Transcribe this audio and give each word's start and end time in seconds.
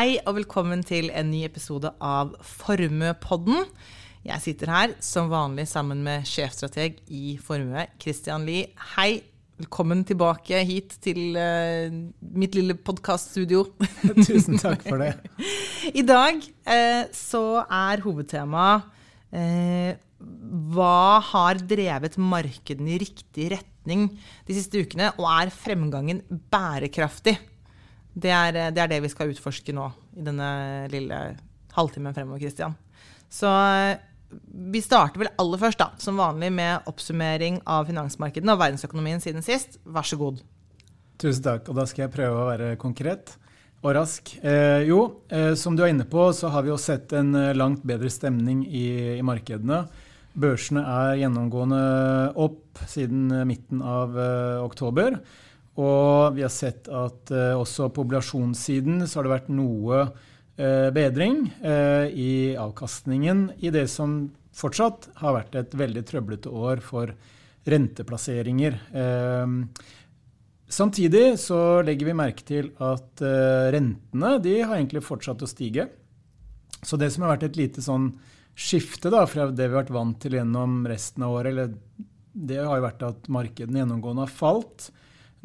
Hei 0.00 0.14
og 0.24 0.38
velkommen 0.38 0.80
til 0.80 1.10
en 1.12 1.26
ny 1.28 1.42
episode 1.44 1.90
av 2.00 2.30
Formuepodden. 2.40 3.66
Jeg 4.24 4.40
sitter 4.40 4.70
her 4.72 4.94
som 5.04 5.26
vanlig 5.28 5.66
sammen 5.68 6.00
med 6.06 6.24
sjefstrateg 6.24 7.02
i 7.12 7.34
Formue, 7.36 7.82
Christian 8.00 8.46
Lie. 8.48 8.70
Hei, 8.94 9.18
velkommen 9.60 10.00
tilbake 10.08 10.62
hit 10.64 10.96
til 11.04 11.36
uh, 11.36 11.92
mitt 12.32 12.56
lille 12.56 12.78
podkaststudio. 12.80 13.66
Tusen 14.24 14.56
takk 14.62 14.88
for 14.88 15.04
det. 15.04 15.12
I 16.00 16.06
dag 16.08 16.40
uh, 16.48 17.04
så 17.12 17.44
er 17.66 18.06
hovedtemaet 18.06 18.88
uh, 19.36 19.92
hva 20.72 21.20
har 21.28 21.60
drevet 21.60 22.16
markedene 22.16 22.96
i 22.96 23.02
riktig 23.04 23.52
retning 23.52 24.08
de 24.48 24.56
siste 24.56 24.80
ukene, 24.80 25.12
og 25.20 25.28
er 25.28 25.52
fremgangen 25.60 26.24
bærekraftig? 26.48 27.36
Det 28.20 28.32
er, 28.34 28.56
det 28.74 28.82
er, 28.82 28.90
det 28.90 29.00
vi 29.04 29.10
skal 29.12 29.32
utforske 29.32 29.74
nå 29.76 29.88
i 30.18 30.24
denne 30.26 30.50
lille 30.92 31.18
halvtimen 31.72 32.14
fremover, 32.16 32.42
Christian. 32.42 32.74
Så 33.30 33.48
vi 34.50 34.82
starter 34.82 35.22
vel 35.22 35.30
aller 35.40 35.60
først, 35.60 35.80
da, 35.80 35.90
som 36.02 36.18
vanlig, 36.20 36.50
med 36.54 36.86
oppsummering 36.90 37.60
av 37.70 37.88
finansmarkedene 37.90 38.54
og 38.54 38.62
verdensøkonomien 38.62 39.22
siden 39.22 39.44
sist. 39.46 39.80
Vær 39.84 40.06
så 40.06 40.18
god. 40.20 40.42
Tusen 41.20 41.44
takk. 41.44 41.70
Og 41.70 41.78
da 41.78 41.86
skal 41.88 42.06
jeg 42.06 42.14
prøve 42.14 42.36
å 42.36 42.50
være 42.50 42.74
konkret 42.80 43.34
og 43.80 43.94
rask. 43.96 44.34
Eh, 44.44 44.86
jo, 44.88 45.00
eh, 45.32 45.54
som 45.58 45.76
du 45.76 45.84
er 45.84 45.92
inne 45.94 46.06
på, 46.08 46.28
så 46.36 46.52
har 46.52 46.64
vi 46.64 46.72
jo 46.72 46.78
sett 46.80 47.12
en 47.16 47.34
eh, 47.34 47.56
langt 47.56 47.82
bedre 47.86 48.10
stemning 48.12 48.62
i, 48.66 49.18
i 49.18 49.26
markedene. 49.26 49.84
Børsene 50.40 50.82
er 50.86 51.20
gjennomgående 51.24 51.82
opp 52.38 52.82
siden 52.88 53.32
midten 53.48 53.82
av 53.82 54.14
eh, 54.14 54.58
oktober. 54.62 55.18
Og 55.78 56.34
vi 56.34 56.42
har 56.42 56.52
sett 56.52 56.88
at 56.90 57.30
eh, 57.30 57.54
også 57.54 57.90
på 57.94 58.02
obligasjonssiden 58.04 59.04
så 59.06 59.20
har 59.20 59.28
det 59.28 59.34
vært 59.36 59.52
noe 59.54 60.00
eh, 60.02 60.88
bedring 60.94 61.44
i 62.10 62.56
avkastningen 62.58 63.46
i 63.62 63.70
det 63.74 63.86
som 63.92 64.24
fortsatt 64.56 65.12
har 65.22 65.36
vært 65.38 65.54
et 65.60 65.76
veldig 65.78 66.02
trøblete 66.08 66.50
år 66.50 66.82
for 66.84 67.12
renteplasseringer. 67.70 68.74
Samtidig 70.70 71.24
så 71.38 71.58
legger 71.86 72.08
vi 72.08 72.16
merke 72.18 72.44
til 72.48 72.70
at 72.82 73.22
rentene 73.74 74.32
de 74.42 74.56
har 74.58 74.74
egentlig 74.74 75.04
fortsatt 75.06 75.44
å 75.44 75.48
stige. 75.48 75.86
Så 76.82 76.98
det 77.00 77.12
som 77.12 77.24
har 77.24 77.36
vært 77.36 77.50
et 77.50 77.60
lite 77.60 77.84
sånn 77.84 78.10
skifte 78.60 79.10
da, 79.12 79.24
fra 79.28 79.48
det 79.48 79.66
vi 79.68 79.74
har 79.74 79.82
vært 79.82 79.94
vant 79.94 80.18
til 80.20 80.36
gjennom 80.36 80.82
resten 80.88 81.24
av 81.24 81.36
året, 81.38 81.52
eller 81.52 81.74
det 82.32 82.60
har 82.60 82.78
jo 82.78 82.86
vært 82.86 83.04
at 83.06 83.30
markedene 83.32 83.82
gjennomgående 83.82 84.26
har 84.26 84.32
falt 84.32 84.90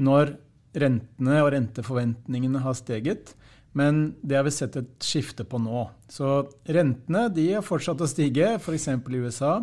når 0.02 0.36
rentene 0.76 1.42
og 1.44 1.52
renteforventningene 1.56 2.62
har 2.64 2.78
steget. 2.78 3.34
Men 3.76 4.16
det 4.24 4.38
har 4.40 4.46
vi 4.48 4.54
sett 4.56 4.78
et 4.80 4.92
skifte 5.04 5.44
på 5.48 5.60
nå. 5.60 5.88
Så 6.12 6.46
rentene 6.72 7.28
de 7.36 7.50
har 7.58 7.66
fortsatt 7.66 8.00
å 8.00 8.08
stige, 8.08 8.54
f.eks. 8.56 8.88
i 8.88 9.20
USA. 9.20 9.58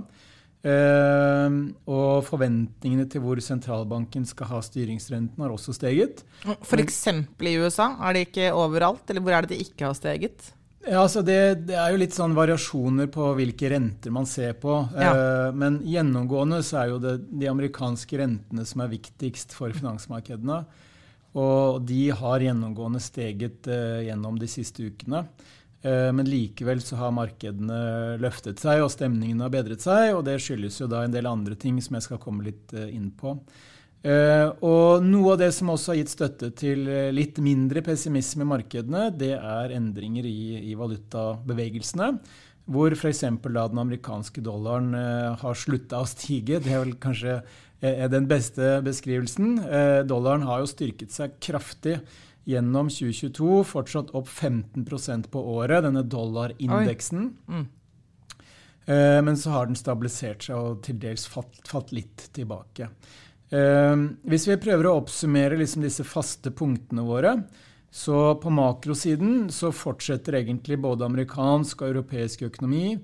Eh, 0.63 1.55
og 1.91 2.23
forventningene 2.29 3.09
til 3.11 3.25
hvor 3.25 3.41
sentralbanken 3.43 4.27
skal 4.29 4.51
ha 4.53 4.61
styringsrenten, 4.63 5.41
har 5.41 5.55
også 5.55 5.75
steget. 5.77 6.23
F.eks. 6.61 7.01
i 7.09 7.55
USA? 7.57 7.95
Er 8.05 8.19
det 8.19 8.27
ikke 8.29 8.53
overalt, 8.53 9.09
eller 9.09 9.25
hvor 9.25 9.39
er 9.39 9.47
det 9.47 9.57
de 9.57 9.65
ikke 9.65 9.89
har 9.89 9.97
steget? 9.99 10.53
Ja, 10.83 11.05
altså 11.05 11.23
det, 11.23 11.69
det, 11.69 11.77
er 11.79 11.93
jo 11.95 12.01
litt 12.01 12.15
sånn 12.17 12.35
variasjoner 12.35 13.07
på 13.13 13.29
hvilke 13.39 13.71
renter 13.71 14.15
man 14.15 14.27
ser 14.27 14.57
på. 14.59 14.81
Ja. 14.99 15.13
Eh, 15.13 15.51
men 15.55 15.79
gjennomgående 15.87 16.59
så 16.67 16.81
er 16.81 16.91
jo 16.91 17.01
det 17.03 17.17
de 17.31 17.51
amerikanske 17.51 18.19
rentene 18.19 18.67
som 18.67 18.83
er 18.83 18.91
viktigst 18.97 19.55
for 19.55 19.75
finansmarkedene. 19.77 20.59
Og 21.39 21.85
de 21.87 22.03
har 22.19 22.43
gjennomgående 22.45 23.03
steget 23.03 23.71
eh, 23.71 24.09
gjennom 24.09 24.41
de 24.43 24.51
siste 24.51 24.89
ukene. 24.91 25.23
Eh, 25.87 26.11
men 26.19 26.27
likevel 26.27 26.83
så 26.83 26.99
har 26.99 27.15
markedene 27.15 28.19
løftet 28.23 28.59
seg, 28.63 28.83
og 28.83 28.91
stemningen 28.93 29.45
har 29.45 29.55
bedret 29.55 29.87
seg. 29.87 30.17
Og 30.17 30.27
det 30.27 30.41
skyldes 30.43 30.83
jo 30.83 30.91
da 30.91 31.05
en 31.07 31.15
del 31.15 31.31
andre 31.31 31.55
ting 31.55 31.79
som 31.85 31.95
jeg 31.95 32.09
skal 32.11 32.23
komme 32.23 32.49
litt 32.51 32.75
inn 32.89 33.13
på. 33.15 33.37
Uh, 34.03 34.51
og 34.67 35.05
noe 35.07 35.37
av 35.37 35.43
det 35.45 35.53
som 35.55 35.69
også 35.71 35.93
har 35.93 36.01
gitt 36.01 36.11
støtte 36.11 36.49
til 36.59 36.89
eh, 36.91 37.13
litt 37.15 37.37
mindre 37.39 37.85
pessimisme 37.87 38.43
i 38.43 38.49
markedene, 38.51 39.05
det 39.15 39.37
er 39.37 39.75
endringer 39.77 40.27
i, 40.27 40.73
i 40.73 40.75
valutabevegelsene. 40.79 42.09
Hvor 42.73 42.95
f.eks. 42.97 43.23
den 43.23 43.83
amerikanske 43.85 44.43
dollaren 44.43 44.91
uh, 44.99 45.39
har 45.39 45.59
slutta 45.59 46.03
å 46.03 46.09
stige. 46.11 46.59
Det 46.63 46.75
er 46.75 46.83
vel 46.83 46.99
kanskje 47.03 47.43
den 47.83 48.29
beste 48.31 48.77
beskrivelsen. 48.87 49.57
dollaren 50.07 50.45
har 50.47 50.61
jo 50.63 50.69
styrket 50.71 51.11
seg 51.11 51.33
kraftig 51.43 51.97
gjennom 52.47 52.87
2022. 52.87 53.57
Fortsatt 53.67 54.13
opp 54.15 54.31
15% 54.31 55.27
på 55.33 55.43
året, 55.57 55.83
denne 55.83 56.05
dollarindeksen. 56.07 57.25
Mm. 57.51 57.65
men 59.27 59.37
så 59.39 59.51
har 59.57 59.67
den 59.67 59.79
stabilisert 59.79 60.47
seg 60.47 60.63
og 60.63 60.79
til 60.87 61.01
dels 61.03 61.27
falt, 61.27 61.59
falt 61.67 61.91
litt 61.91 62.29
tilbake. 62.39 62.87
Ehm, 63.53 64.07
hvis 64.25 64.47
vi 64.49 64.61
prøver 64.61 64.89
å 64.89 64.97
oppsummere 65.03 65.59
liksom 65.61 65.85
disse 65.85 66.07
faste 66.09 66.53
punktene 66.57 67.05
våre, 67.05 67.37
så 67.93 68.33
på 68.41 68.53
makrosiden 68.53 69.51
så 69.53 69.69
fortsetter 69.77 70.39
egentlig 70.39 70.79
både 70.81 71.05
amerikansk 71.05 71.83
og 71.83 71.91
europeisk 71.91 72.47
økonomi 72.49 72.97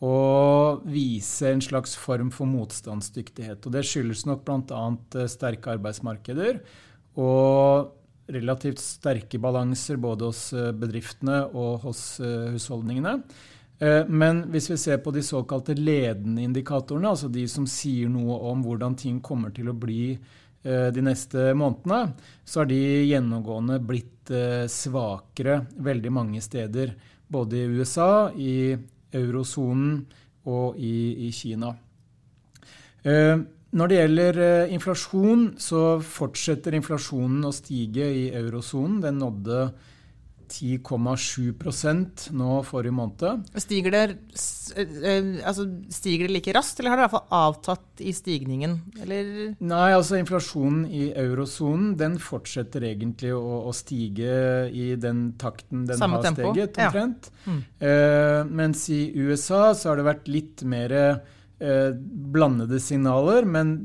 å 0.00 0.80
vise 0.88 1.50
en 1.52 1.60
slags 1.60 1.92
form 2.00 2.30
for 2.32 2.48
motstandsdyktighet. 2.48 3.66
Og 3.68 3.74
det 3.76 3.84
skyldes 3.84 4.24
nok 4.24 4.46
bl.a. 4.46 4.84
Eh, 5.20 5.28
sterke 5.28 5.74
arbeidsmarkeder 5.76 6.62
og 7.20 7.92
relativt 8.30 8.80
sterke 8.80 9.40
balanser 9.42 10.00
både 10.00 10.30
hos 10.30 10.46
eh, 10.56 10.70
bedriftene 10.72 11.42
og 11.52 11.84
hos 11.84 12.04
eh, 12.24 12.48
husholdningene. 12.54 13.18
Eh, 13.80 14.04
men 14.08 14.42
hvis 14.52 14.68
vi 14.70 14.76
ser 14.76 14.98
på 15.00 15.12
de 15.14 15.22
såkalte 15.24 15.74
ledende 15.78 16.44
indikatorene, 16.44 17.14
altså 17.14 17.30
de 17.32 17.46
som 17.48 17.66
sier 17.68 18.10
noe 18.12 18.36
om 18.50 18.64
hvordan 18.64 18.96
ting 19.00 19.22
kommer 19.24 19.54
til 19.56 19.70
å 19.72 19.76
bli 19.76 20.12
eh, 20.12 20.88
de 20.92 21.04
neste 21.04 21.50
månedene, 21.56 22.12
så 22.44 22.60
har 22.60 22.68
de 22.68 22.80
gjennomgående 23.08 23.78
blitt 23.80 24.32
eh, 24.36 24.66
svakere 24.68 25.62
veldig 25.80 26.12
mange 26.12 26.42
steder. 26.44 26.92
Både 27.30 27.56
i 27.56 27.70
USA, 27.78 28.28
i 28.36 28.76
eurosonen 29.16 30.02
og 30.50 30.76
i, 30.76 31.28
i 31.28 31.30
Kina. 31.34 31.72
Når 33.00 33.88
det 33.88 33.96
gjelder 33.96 34.38
inflasjon, 34.74 35.44
så 35.62 35.80
fortsetter 36.04 36.74
inflasjonen 36.76 37.46
å 37.48 37.52
stige 37.54 38.08
i 38.12 38.24
eurosonen. 38.36 38.98
Den 39.04 39.20
nådde 39.22 39.60
10,7% 40.50 42.26
nå 42.36 42.56
forrige 42.66 42.94
måned. 42.94 43.46
Stiger 43.62 43.94
det, 43.94 44.02
eh, 44.76 45.28
altså, 45.46 45.66
stiger 45.92 46.26
det, 46.26 46.34
like 46.34 46.54
raskt, 46.56 46.80
eller 46.80 46.92
har 46.92 46.98
det 46.98 47.04
i 47.04 47.06
hvert 47.06 47.16
fall 47.16 47.36
avtatt 47.40 48.02
i 48.02 48.14
stigningen? 48.16 48.76
Eller? 49.04 49.30
Nei, 49.62 49.90
altså 49.94 50.18
inflasjonen 50.18 50.84
i 50.86 51.10
eurosonen 51.14 51.94
den 52.00 52.18
fortsetter 52.22 52.88
egentlig 52.90 53.32
å, 53.36 53.44
å, 53.70 53.74
stige 53.76 54.34
i 54.74 54.92
den 55.00 55.30
takten 55.40 55.86
den 55.88 56.00
Samme 56.00 56.18
har 56.18 56.28
tempo. 56.30 56.50
steget, 56.50 56.80
omtrent. 56.80 57.30
Ja. 57.30 57.52
Mm. 57.52 57.62
Eh, 57.90 58.40
mens 58.60 58.84
i 58.92 59.02
USA 59.20 59.70
så 59.74 59.92
har 59.92 60.00
det 60.00 60.08
vært 60.10 60.30
litt 60.30 60.66
mer 60.66 60.96
eh, 60.98 61.90
blandede 62.34 62.82
signaler, 62.82 63.46
men 63.46 63.78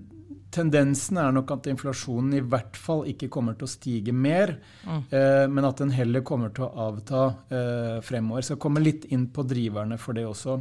tendensen 0.56 1.20
er 1.22 1.34
nok 1.36 1.52
at 1.58 1.68
inflasjonen 1.72 2.38
i 2.38 2.44
hvert 2.44 2.78
fall 2.80 3.04
ikke 3.12 3.30
kommer 3.34 3.58
til 3.58 3.68
å 3.68 3.72
stige 3.72 4.14
mer, 4.16 4.56
mm. 4.86 5.02
eh, 5.12 5.46
men 5.52 5.68
at 5.68 5.82
den 5.84 5.92
heller 5.96 6.24
kommer 6.26 6.54
til 6.56 6.68
å 6.68 6.88
avta 6.88 7.26
eh, 7.50 7.98
fremover. 8.06 8.46
Så 8.46 8.56
jeg 8.56 8.64
kommer 8.64 8.86
litt 8.86 9.10
inn 9.12 9.28
på 9.36 9.46
driverne 9.48 10.00
for 10.02 10.18
det 10.18 10.26
også. 10.30 10.58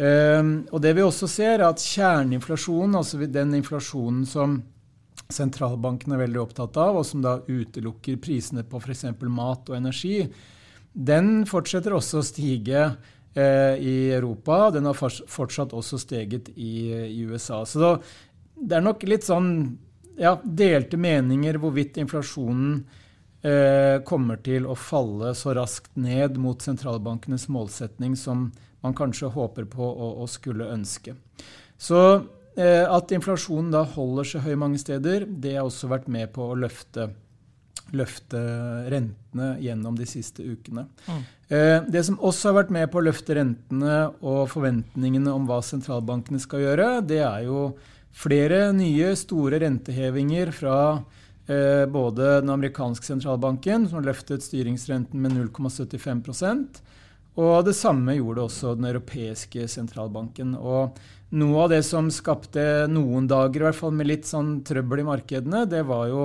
Eh, 0.00 0.42
og 0.70 0.82
det 0.82 0.94
vi 0.98 1.06
også 1.06 1.30
ser, 1.30 1.60
er 1.60 1.68
at 1.70 1.84
kjerneinflasjonen, 1.84 2.98
altså 3.00 3.22
den 3.26 3.56
inflasjonen 3.60 4.26
som 4.28 4.60
sentralbanken 5.30 6.14
er 6.14 6.24
veldig 6.24 6.42
opptatt 6.42 6.78
av, 6.80 6.98
og 7.00 7.06
som 7.06 7.22
da 7.24 7.38
utelukker 7.46 8.18
prisene 8.22 8.64
på 8.66 8.80
f.eks. 8.82 9.06
mat 9.30 9.70
og 9.70 9.78
energi, 9.78 10.24
den 10.90 11.44
fortsetter 11.46 11.94
også 11.94 12.18
å 12.20 12.26
stige 12.26 12.80
eh, 13.34 13.76
i 13.78 13.94
Europa. 14.10 14.70
Den 14.74 14.88
har 14.90 14.98
fortsatt 14.98 15.74
også 15.76 16.00
steget 16.02 16.50
i, 16.56 16.90
i 16.90 17.22
USA. 17.30 17.62
Så 17.64 17.82
da 17.82 17.92
det 18.60 18.76
er 18.76 18.84
nok 18.84 19.04
litt 19.08 19.26
sånn 19.26 19.52
ja, 20.20 20.34
delte 20.44 20.98
meninger 21.00 21.56
hvorvidt 21.60 21.96
inflasjonen 22.00 22.82
eh, 23.42 24.00
kommer 24.06 24.40
til 24.44 24.68
å 24.68 24.76
falle 24.76 25.32
så 25.38 25.54
raskt 25.56 25.96
ned 25.96 26.36
mot 26.40 26.60
sentralbankenes 26.60 27.48
målsetning 27.52 28.16
som 28.18 28.50
man 28.84 28.96
kanskje 28.96 29.32
håper 29.32 29.68
på 29.70 29.84
og, 29.84 30.22
og 30.24 30.28
skulle 30.32 30.68
ønske. 30.72 31.16
Så 31.80 32.00
eh, 32.56 32.84
at 32.84 33.12
inflasjonen 33.16 33.72
da 33.72 33.84
holder 33.96 34.28
seg 34.28 34.44
høy 34.44 34.54
mange 34.60 34.80
steder, 34.80 35.26
det 35.28 35.56
har 35.56 35.68
også 35.68 35.90
vært 35.90 36.08
med 36.12 36.32
på 36.34 36.50
å 36.52 36.56
løfte, 36.58 37.10
løfte 37.96 38.40
rentene 38.92 39.54
gjennom 39.62 39.96
de 39.98 40.08
siste 40.08 40.44
ukene. 40.44 40.86
Mm. 41.08 41.22
Eh, 41.50 41.78
det 41.88 42.04
som 42.08 42.20
også 42.20 42.50
har 42.50 42.60
vært 42.62 42.74
med 42.76 42.90
på 42.92 43.00
å 43.00 43.06
løfte 43.08 43.36
rentene 43.40 44.02
og 44.20 44.44
forventningene 44.52 45.32
om 45.32 45.48
hva 45.48 45.62
sentralbankene 45.64 46.40
skal 46.42 46.64
gjøre, 46.66 46.90
det 47.08 47.22
er 47.24 47.48
jo 47.48 47.70
flere 48.12 48.70
nye 48.76 49.14
store 49.16 49.62
rentehevinger 49.62 50.54
fra 50.56 50.78
Eh, 51.50 51.82
både 51.90 52.22
den 52.44 52.50
amerikanske 52.52 53.02
sentralbanken, 53.02 53.88
som 53.88 53.96
har 53.98 54.04
løftet 54.12 54.44
styringsrenten 54.44 55.18
med 55.18 55.32
0,75% 55.34 56.78
og 57.40 57.64
det 57.64 57.76
samme 57.78 58.16
gjorde 58.18 58.44
også 58.44 58.74
den 58.78 58.88
europeiske 58.90 59.66
sentralbanken. 59.70 60.56
Og 60.58 60.96
noe 61.38 61.64
av 61.64 61.70
det 61.72 61.82
som 61.86 62.10
skapte 62.12 62.62
noen 62.90 63.28
dager 63.30 63.62
i 63.62 63.68
hvert 63.68 63.78
fall 63.78 63.94
med 63.96 64.10
litt 64.10 64.26
sånn 64.28 64.58
trøbbel 64.66 65.04
i 65.04 65.06
markedene, 65.06 65.64
det 65.70 65.84
var 65.88 66.08
jo 66.10 66.24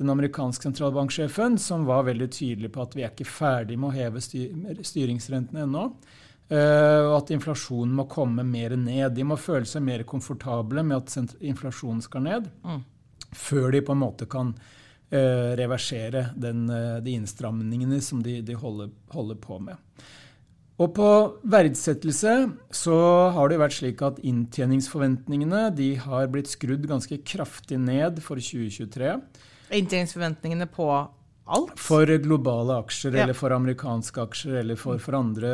den 0.00 0.10
amerikanske 0.10 0.68
sentralbanksjefen 0.68 1.58
som 1.60 1.84
var 1.88 2.06
veldig 2.08 2.30
tydelig 2.32 2.72
på 2.74 2.82
at 2.82 2.96
vi 2.96 3.04
er 3.04 3.12
ikke 3.12 3.28
ferdig 3.28 3.78
med 3.78 3.90
å 3.90 3.96
heve 3.96 4.22
styringsrentene 4.22 5.66
ennå. 5.66 5.90
Eh, 6.50 7.00
og 7.06 7.16
at 7.20 7.30
inflasjonen 7.34 7.92
må 7.94 8.08
komme 8.10 8.42
mer 8.46 8.74
ned. 8.76 9.12
De 9.14 9.26
må 9.26 9.38
føle 9.38 9.68
seg 9.70 9.84
mer 9.86 10.02
komfortable 10.08 10.82
med 10.82 10.98
at 10.98 11.36
inflasjonen 11.40 12.02
skal 12.02 12.26
ned. 12.26 12.50
Mm 12.66 12.80
før 13.32 13.70
de 13.74 13.82
på 13.84 13.94
en 13.94 14.02
måte 14.02 14.28
kan 14.30 14.54
eh, 15.10 15.52
reversere 15.58 16.30
den, 16.38 16.66
eh, 16.70 16.96
de 17.04 17.16
innstramningene 17.18 18.00
som 18.04 18.22
de, 18.24 18.40
de 18.42 18.56
holder, 18.58 18.90
holder, 19.14 19.38
på 19.40 19.60
med. 19.62 19.78
Og 20.80 20.94
på 20.96 21.10
verdsettelse 21.52 22.34
så 22.72 22.98
har 23.36 23.50
det 23.50 23.60
vært 23.60 23.76
slik 23.76 24.00
at 24.06 24.20
inntjeningsforventningene 24.24 25.66
de 25.76 25.92
har 26.00 26.30
blitt 26.32 26.48
skrudd 26.48 26.86
ganske 26.88 27.20
kraftig 27.20 27.76
ned 27.82 28.22
for 28.24 28.40
2023. 28.40 29.18
Inntjeningsforventningene 29.76 30.66
på 30.72 30.88
alt? 31.44 31.76
For 31.80 32.06
globale 32.22 32.78
aksjer, 32.84 33.14
ja. 33.14 33.24
eller 33.24 33.36
for 33.38 33.54
amerikanske 33.54 34.22
aksjer, 34.22 34.60
eller 34.62 34.78
for, 34.80 35.00
for 35.02 35.18
andre 35.18 35.52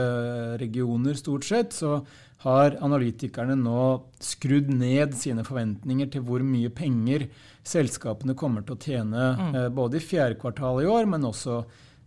regioner, 0.61 1.17
stort 1.19 1.47
sett. 1.49 1.77
Så 1.77 2.01
har 2.45 2.77
analytikerne 2.85 3.57
nå 3.59 3.83
skrudd 4.23 4.69
ned 4.71 5.17
sine 5.17 5.45
forventninger 5.47 6.11
til 6.13 6.25
hvor 6.27 6.45
mye 6.45 6.71
penger 6.75 7.27
selskapene 7.67 8.37
kommer 8.39 8.63
til 8.63 8.77
å 8.77 8.83
tjene 8.83 9.27
mm. 9.39 9.51
eh, 9.57 9.69
både 9.75 9.99
i 9.99 10.05
fjerde 10.05 10.39
kvartal 10.41 10.83
i 10.85 10.91
år, 10.91 11.09
men 11.11 11.27
også 11.27 11.63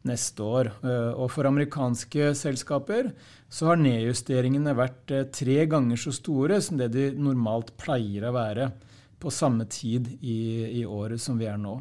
neste 0.08 0.46
år. 0.46 0.72
Eh, 0.86 1.12
og 1.12 1.32
for 1.34 1.50
amerikanske 1.50 2.32
selskaper 2.38 3.12
så 3.52 3.72
har 3.72 3.82
nedjusteringene 3.82 4.78
vært 4.78 5.16
eh, 5.16 5.28
tre 5.34 5.64
ganger 5.70 6.00
så 6.00 6.14
store 6.16 6.62
som 6.64 6.80
det 6.80 6.92
de 6.96 7.10
normalt 7.18 7.74
pleier 7.82 8.30
å 8.30 8.36
være 8.38 8.72
på 9.20 9.34
samme 9.34 9.66
tid 9.68 10.08
i, 10.22 10.40
i 10.80 10.86
året 10.88 11.20
som 11.20 11.40
vi 11.42 11.50
er 11.50 11.60
nå. 11.60 11.80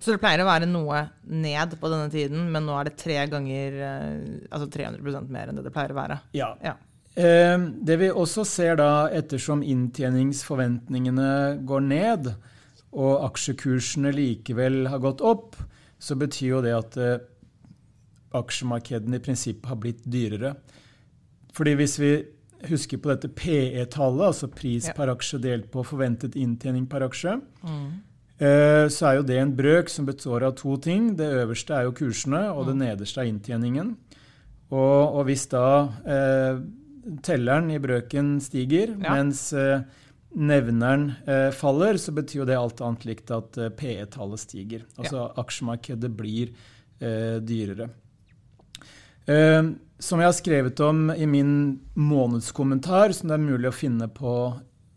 Så 0.00 0.14
det 0.14 0.20
pleier 0.22 0.40
å 0.40 0.48
være 0.48 0.68
noe 0.68 1.02
ned 1.28 1.74
på 1.80 1.88
denne 1.92 2.08
tiden, 2.12 2.46
men 2.52 2.64
nå 2.64 2.76
er 2.78 2.88
det 2.88 2.98
tre 3.00 3.18
ganger 3.28 3.74
eh, 3.84 4.06
Altså 4.48 4.70
300% 4.72 5.28
mer 5.32 5.50
enn 5.50 5.60
det 5.60 5.66
det 5.66 5.74
pleier 5.74 5.92
å 5.92 5.98
være? 5.98 6.16
Ja. 6.36 6.54
ja. 6.64 6.78
Ehm, 7.20 7.66
det 7.84 7.98
vi 8.00 8.08
også 8.08 8.46
ser 8.48 8.78
da, 8.80 9.10
ettersom 9.12 9.64
inntjeningsforventningene 9.66 11.60
går 11.68 11.84
ned, 11.84 12.32
og 12.90 13.26
aksjekursene 13.28 14.12
likevel 14.14 14.86
har 14.90 15.02
gått 15.02 15.20
opp, 15.22 15.58
så 16.00 16.16
betyr 16.18 16.48
jo 16.48 16.64
det 16.64 16.74
at 16.74 16.96
eh, 16.98 17.16
aksjemarkedene 18.40 19.20
i 19.20 19.24
prinsippet 19.24 19.68
har 19.68 19.78
blitt 19.82 20.04
dyrere. 20.08 20.54
Fordi 21.54 21.74
hvis 21.78 21.98
vi 22.00 22.12
husker 22.70 23.00
på 23.00 23.10
dette 23.12 23.30
PE-tallet, 23.34 24.26
altså 24.30 24.48
pris 24.52 24.88
ja. 24.88 24.94
per 24.96 25.12
aksje 25.12 25.40
delt 25.42 25.70
på 25.72 25.84
forventet 25.86 26.36
inntjening 26.38 26.86
per 26.90 27.04
aksje, 27.06 27.36
mm. 27.62 27.90
Eh, 28.40 28.86
så 28.92 29.06
er 29.06 29.18
jo 29.18 29.26
det 29.28 29.38
en 29.40 29.54
brøk 29.56 29.90
som 29.92 30.08
består 30.08 30.44
av 30.48 30.56
to 30.58 30.76
ting. 30.82 31.12
Det 31.18 31.28
øverste 31.42 31.76
er 31.76 31.86
jo 31.86 31.96
kursene, 31.96 32.48
og 32.50 32.64
mm. 32.64 32.68
det 32.70 32.76
nederste 32.82 33.22
er 33.22 33.30
inntjeningen. 33.30 33.94
Og, 34.70 35.16
og 35.18 35.24
hvis 35.28 35.46
da 35.50 35.64
eh, 36.06 36.60
telleren 37.26 37.72
i 37.74 37.80
brøken 37.82 38.36
stiger, 38.44 38.94
ja. 38.94 39.16
mens 39.16 39.48
eh, 39.56 39.82
nevneren 40.38 41.08
eh, 41.26 41.48
faller, 41.56 41.98
så 41.98 42.14
betyr 42.14 42.42
jo 42.42 42.48
det 42.48 42.58
alt 42.58 42.82
annet 42.86 43.06
likt 43.08 43.32
at 43.34 43.58
uh, 43.58 43.66
PE-tallet 43.74 44.42
stiger. 44.44 44.84
Altså 44.96 45.24
ja. 45.24 45.30
aksjemarkedet 45.42 46.12
blir 46.16 46.54
dyrere. 47.00 47.86
som 50.04 50.20
jeg 50.20 50.28
har 50.28 50.34
skrevet 50.36 50.80
om 50.84 51.06
i 51.14 51.24
min 51.24 51.80
månedskommentar, 51.96 53.14
som 53.16 53.30
det 53.30 53.38
er 53.38 53.46
mulig 53.46 53.70
å 53.70 53.72
finne 53.72 54.08
på 54.12 54.34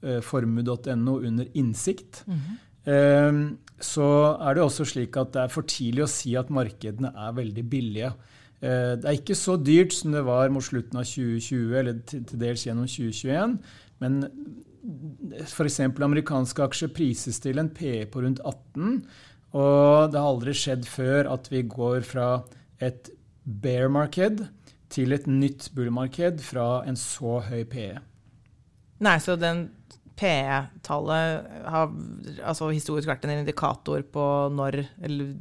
eh, 0.04 0.19
formue.no 0.22 1.19
under 1.19 1.48
innsikt, 1.54 2.24
mm 2.28 2.38
-hmm. 2.38 2.57
Så 2.83 4.07
er 4.44 4.56
det 4.56 4.63
også 4.63 4.85
slik 4.88 5.18
at 5.19 5.33
det 5.35 5.44
er 5.44 5.51
for 5.51 5.68
tidlig 5.68 6.06
å 6.06 6.12
si 6.12 6.33
at 6.39 6.51
markedene 6.53 7.13
er 7.15 7.35
veldig 7.38 7.63
billige. 7.71 8.13
Eh, 8.63 8.94
det 9.00 9.07
er 9.07 9.18
ikke 9.18 9.38
så 9.38 9.57
dyrt 9.59 9.95
som 9.95 10.15
det 10.15 10.24
var 10.27 10.51
mot 10.53 10.63
slutten 10.63 11.00
av 11.00 11.07
2020 11.07 11.80
eller 11.80 12.00
til 12.07 12.39
dels 12.39 12.63
gjennom 12.68 12.88
2021. 12.88 13.57
Men 14.03 14.21
f.eks. 15.44 15.80
amerikanske 15.83 16.65
aksjer 16.68 16.91
prises 16.95 17.39
til 17.44 17.59
en 17.59 17.71
PE 17.75 18.06
på 18.12 18.24
rundt 18.24 18.44
18. 18.44 19.03
Og 19.53 20.12
det 20.12 20.19
har 20.19 20.30
aldri 20.30 20.56
skjedd 20.57 20.88
før 20.89 21.30
at 21.33 21.51
vi 21.51 21.65
går 21.69 22.07
fra 22.07 22.30
et 22.83 23.12
bear-marked 23.44 24.45
til 24.94 25.15
et 25.15 25.27
nytt 25.27 25.69
bull-marked 25.75 26.41
fra 26.44 26.83
en 26.88 26.97
så 27.00 27.39
høy 27.47 27.63
PE. 27.69 27.97
Nei, 29.03 29.18
så 29.19 29.35
den 29.35 29.68
PE-tallet 30.19 31.68
har 31.74 31.94
altså 32.45 32.69
historisk 32.71 33.10
vært 33.10 33.25
en 33.25 33.36
indikator 33.39 34.04
på 34.13 34.25
når, 34.54 34.83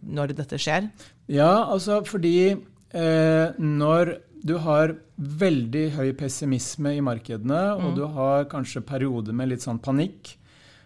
når 0.03 0.35
dette 0.39 0.61
skjer? 0.61 0.89
Ja, 1.33 1.69
altså 1.69 2.01
fordi 2.09 2.53
eh, 2.53 3.59
når 3.59 4.17
du 4.43 4.57
har 4.65 4.97
veldig 5.17 5.85
høy 5.97 6.13
pessimisme 6.19 6.97
i 6.97 7.03
markedene, 7.05 7.61
mm. 7.79 7.85
og 7.87 7.99
du 7.99 8.07
har 8.17 8.49
kanskje 8.51 8.83
perioder 8.87 9.37
med 9.37 9.53
litt 9.53 9.65
sånn 9.65 9.83
panikk, 9.83 10.35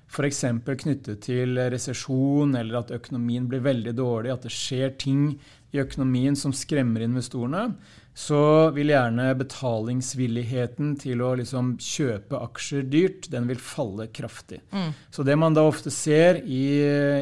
f.eks. 0.06 0.44
knyttet 0.62 1.22
til 1.24 1.58
resesjon 1.72 2.54
eller 2.58 2.82
at 2.82 2.92
økonomien 2.94 3.48
blir 3.50 3.64
veldig 3.64 3.94
dårlig, 3.96 4.34
at 4.34 4.46
det 4.46 4.54
skjer 4.54 4.92
ting 5.00 5.30
i 5.74 5.80
økonomien 5.82 6.36
som 6.38 6.54
skremmer 6.54 7.04
investorene, 7.06 7.70
så 8.16 8.40
vil 8.72 8.94
gjerne 8.94 9.28
betalingsvilligheten 9.36 10.94
til 11.02 11.20
å 11.20 11.34
liksom 11.36 11.74
kjøpe 11.82 12.40
aksjer 12.46 12.86
dyrt, 12.88 13.28
den 13.32 13.44
vil 13.50 13.60
falle 13.60 14.08
kraftig. 14.08 14.62
Mm. 14.72 14.94
Så 15.12 15.26
det 15.26 15.36
man 15.36 15.56
da 15.56 15.66
ofte 15.68 15.92
ser 15.92 16.40
i, 16.40 16.64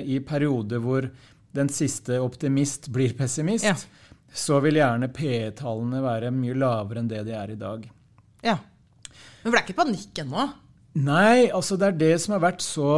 i 0.06 0.20
perioder 0.22 0.82
hvor 0.84 1.10
den 1.54 1.70
siste 1.70 2.20
optimist 2.22 2.88
blir 2.94 3.16
pessimist, 3.18 3.66
ja 3.66 4.04
så 4.34 4.58
vil 4.64 4.80
gjerne 4.80 5.10
PE-tallene 5.14 6.02
være 6.02 6.32
mye 6.34 6.56
lavere 6.58 7.02
enn 7.02 7.10
det 7.10 7.22
de 7.28 7.36
er 7.38 7.52
i 7.54 7.58
dag. 7.58 7.84
Ja. 8.42 8.58
Men 9.42 9.46
for 9.46 9.54
det 9.54 9.60
er 9.60 9.66
ikke 9.68 9.78
panikk 9.78 10.20
ennå? 10.24 10.48
Nei, 11.04 11.46
altså 11.54 11.78
det 11.78 11.86
er 11.88 12.00
det 12.00 12.14
som 12.22 12.34
har 12.34 12.42
vært 12.42 12.64
så 12.64 12.90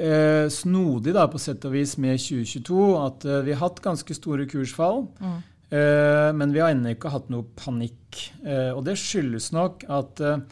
eh, 0.00 0.48
snodig 0.52 1.14
da, 1.16 1.26
på 1.28 1.40
sett 1.40 1.64
og 1.68 1.76
vis 1.76 1.96
med 2.00 2.20
2022, 2.20 2.86
at 3.00 3.26
eh, 3.28 3.42
vi 3.44 3.52
har 3.52 3.60
hatt 3.60 3.82
ganske 3.84 4.16
store 4.16 4.48
kursfall. 4.48 5.04
Mm. 5.20 5.36
Eh, 5.74 6.30
men 6.36 6.52
vi 6.54 6.62
har 6.62 6.74
ennå 6.74 6.94
ikke 6.94 7.12
hatt 7.14 7.32
noe 7.32 7.46
panikk. 7.58 8.20
Eh, 8.44 8.70
og 8.74 8.84
det 8.86 8.98
skyldes 9.00 9.50
nok 9.56 9.82
at 9.90 10.22
eh, 10.22 10.44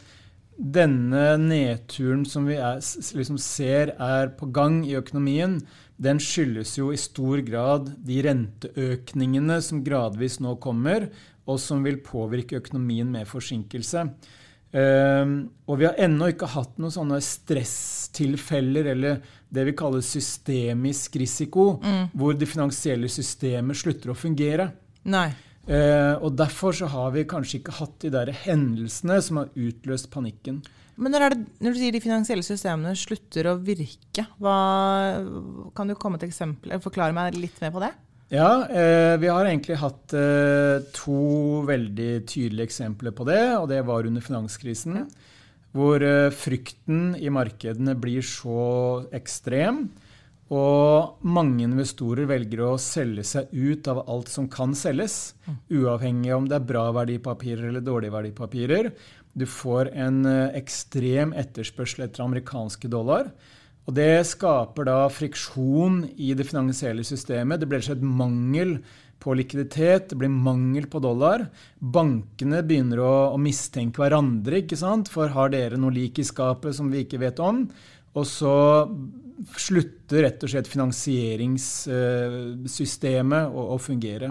denne 0.57 1.23
nedturen 1.41 2.25
som 2.29 2.49
vi 2.49 2.57
er, 2.59 2.81
liksom 3.15 3.39
ser 3.41 3.95
er 3.95 4.33
på 4.37 4.49
gang 4.53 4.81
i 4.87 4.97
økonomien, 4.99 5.61
den 6.03 6.19
skyldes 6.21 6.75
jo 6.77 6.91
i 6.91 6.99
stor 6.99 7.39
grad 7.45 7.93
de 8.03 8.19
renteøkningene 8.25 9.61
som 9.63 9.83
gradvis 9.85 10.39
nå 10.43 10.57
kommer, 10.61 11.07
og 11.47 11.59
som 11.61 11.83
vil 11.85 12.01
påvirke 12.03 12.59
økonomien 12.59 13.09
med 13.13 13.29
forsinkelse. 13.29 14.07
Og 14.73 15.75
vi 15.77 15.85
har 15.85 15.99
ennå 16.01 16.31
ikke 16.31 16.49
hatt 16.49 16.79
noen 16.81 16.93
sånne 16.95 17.19
stresstilfeller 17.21 18.87
eller 18.95 19.19
det 19.53 19.67
vi 19.67 19.75
kaller 19.77 20.01
systemisk 20.01 21.19
risiko, 21.21 21.67
mm. 21.83 22.15
hvor 22.17 22.33
det 22.33 22.49
finansielle 22.49 23.11
systemet 23.11 23.77
slutter 23.83 24.13
å 24.13 24.17
fungere. 24.17 24.71
Nei. 25.03 25.29
Eh, 25.63 26.13
og 26.19 26.35
Derfor 26.35 26.75
så 26.75 26.89
har 26.91 27.11
vi 27.15 27.27
kanskje 27.27 27.61
ikke 27.61 27.75
hatt 27.79 27.99
de 28.03 28.11
der 28.13 28.31
hendelsene 28.43 29.19
som 29.23 29.41
har 29.41 29.51
utløst 29.55 30.09
panikken. 30.13 30.61
Men 30.99 31.15
når, 31.15 31.33
det, 31.33 31.45
når, 31.63 31.73
du 31.73 31.79
sier 31.81 31.95
de 31.95 32.03
finansielle 32.03 32.45
systemene 32.45 32.93
slutter 32.97 33.49
å 33.49 33.57
virke, 33.57 34.27
hva, 34.43 34.57
kan 35.73 35.89
du 35.89 35.95
komme 35.97 36.19
til 36.21 36.29
eksempler? 36.29 36.81
Forklare 36.83 37.15
meg 37.15 37.39
litt 37.39 37.57
mer 37.63 37.73
på 37.73 37.81
det? 37.81 37.93
Ja, 38.33 38.65
eh, 38.65 39.15
vi 39.21 39.29
har 39.29 39.45
egentlig 39.45 39.77
hatt 39.81 40.13
eh, 40.17 40.85
to 40.95 41.63
veldig 41.67 42.11
tydelige 42.29 42.69
eksempler 42.69 43.13
på 43.15 43.25
det. 43.29 43.41
Og 43.59 43.67
det 43.69 43.81
var 43.87 44.09
under 44.09 44.25
finanskrisen, 44.25 45.01
ja. 45.01 45.05
hvor 45.73 46.03
eh, 46.05 46.29
frykten 46.33 47.13
i 47.17 47.33
markedene 47.33 47.97
blir 47.99 48.25
så 48.25 49.03
ekstrem. 49.13 49.87
Og 50.51 51.23
mange 51.23 51.63
investorer 51.63 52.27
velger 52.27 52.65
å 52.65 52.73
selge 52.81 53.23
seg 53.25 53.53
ut 53.53 53.87
av 53.87 54.03
alt 54.11 54.29
som 54.29 54.49
kan 54.51 54.75
selges. 54.75 55.33
Mm. 55.47 55.57
Uavhengig 55.79 56.33
om 56.35 56.49
det 56.49 56.59
er 56.59 56.67
bra 56.73 56.89
verdipapirer 56.99 57.69
eller 57.69 57.85
dårlige 57.85 58.15
verdipapirer. 58.17 58.91
Du 59.33 59.47
får 59.49 59.93
en 59.95 60.25
eh, 60.29 60.57
ekstrem 60.59 61.33
etterspørsel 61.39 62.05
etter 62.05 62.25
amerikanske 62.25 62.91
dollar. 62.91 63.31
Og 63.87 63.95
det 63.97 64.23
skaper 64.29 64.87
da 64.87 64.99
friksjon 65.11 66.03
i 66.15 66.31
det 66.37 66.45
finansielle 66.47 67.03
systemet. 67.07 67.59
Det 67.59 67.67
blir 67.71 67.83
et 67.83 68.03
mangel 68.03 68.77
på 69.23 69.35
likviditet, 69.39 70.09
det 70.11 70.19
blir 70.19 70.31
mangel 70.31 70.87
på 70.91 70.99
dollar. 71.03 71.45
Bankene 71.79 72.61
begynner 72.67 72.99
å, 73.03 73.13
å 73.35 73.39
mistenke 73.39 74.03
hverandre, 74.03 74.63
ikke 74.63 74.79
sant? 74.79 75.11
for 75.11 75.31
har 75.31 75.53
dere 75.53 75.79
noe 75.79 75.95
lik 75.95 76.19
i 76.19 76.27
skapet 76.27 76.75
som 76.75 76.91
vi 76.91 77.05
ikke 77.05 77.21
vet 77.23 77.39
om? 77.43 77.65
Og 78.13 78.27
så 78.27 78.87
slutter 79.57 80.21
rett 80.27 80.43
og 80.45 80.49
slett 80.51 80.67
finansieringssystemet 80.69 83.43
å, 83.49 83.61
å 83.73 83.77
fungere. 83.81 84.29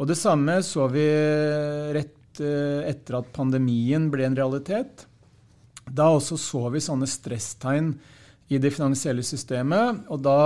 Og 0.00 0.08
det 0.08 0.16
samme 0.18 0.62
så 0.66 0.88
vi 0.90 1.06
rett 1.94 2.40
eh, 2.42 2.90
etter 2.90 3.14
at 3.20 3.32
pandemien 3.34 4.10
ble 4.12 4.24
en 4.26 4.38
realitet. 4.38 5.06
Da 5.86 6.10
også 6.14 6.36
så 6.40 6.70
vi 6.74 6.80
sånne 6.82 7.06
stresstegn 7.10 7.94
i 8.52 8.58
det 8.60 8.70
finansielle 8.74 9.22
systemet. 9.24 10.04
Og 10.12 10.20
da 10.24 10.36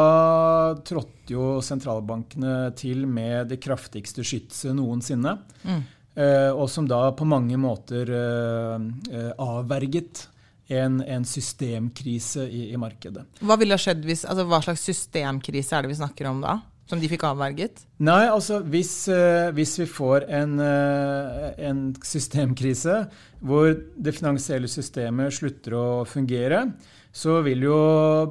trådte 0.86 1.34
jo 1.34 1.60
sentralbankene 1.64 2.72
til 2.78 3.06
med 3.10 3.48
det 3.52 3.58
kraftigste 3.62 4.24
skytset 4.26 4.74
noensinne. 4.76 5.32
Mm. 5.66 5.82
Eh, 6.16 6.52
og 6.52 6.68
som 6.72 6.88
da 6.88 7.10
på 7.16 7.24
mange 7.28 7.58
måter 7.60 8.08
eh, 8.08 9.32
avverget 9.42 10.28
en, 10.68 11.00
en 11.02 11.26
systemkrise 11.26 12.46
i, 12.48 12.70
i, 12.72 12.78
markedet. 12.80 13.26
Hva 13.40 13.58
ville 13.60 13.78
skjedd 13.78 14.06
hvis, 14.06 14.24
altså 14.26 14.46
hva 14.48 14.62
slags 14.64 14.86
systemkrise 14.88 15.76
er 15.76 15.86
det 15.86 15.92
vi 15.94 16.00
snakker 16.00 16.30
om 16.30 16.42
da? 16.44 16.58
Som 16.86 17.00
de 17.02 17.08
fikk 17.10 17.24
avverget? 17.26 17.80
Nei, 18.06 18.28
altså 18.30 18.60
hvis, 18.70 18.92
uh, 19.10 19.50
hvis 19.54 19.72
vi 19.80 19.88
får 19.90 20.28
en, 20.38 20.52
uh, 20.62 21.48
en, 21.58 21.88
systemkrise 22.06 23.00
hvor 23.42 23.72
det 23.74 24.14
finansielle 24.14 24.70
systemet 24.70 25.34
slutter 25.34 25.74
å 25.74 25.86
fungere, 26.06 26.62
så 27.10 27.40
vil 27.42 27.66
jo 27.66 27.80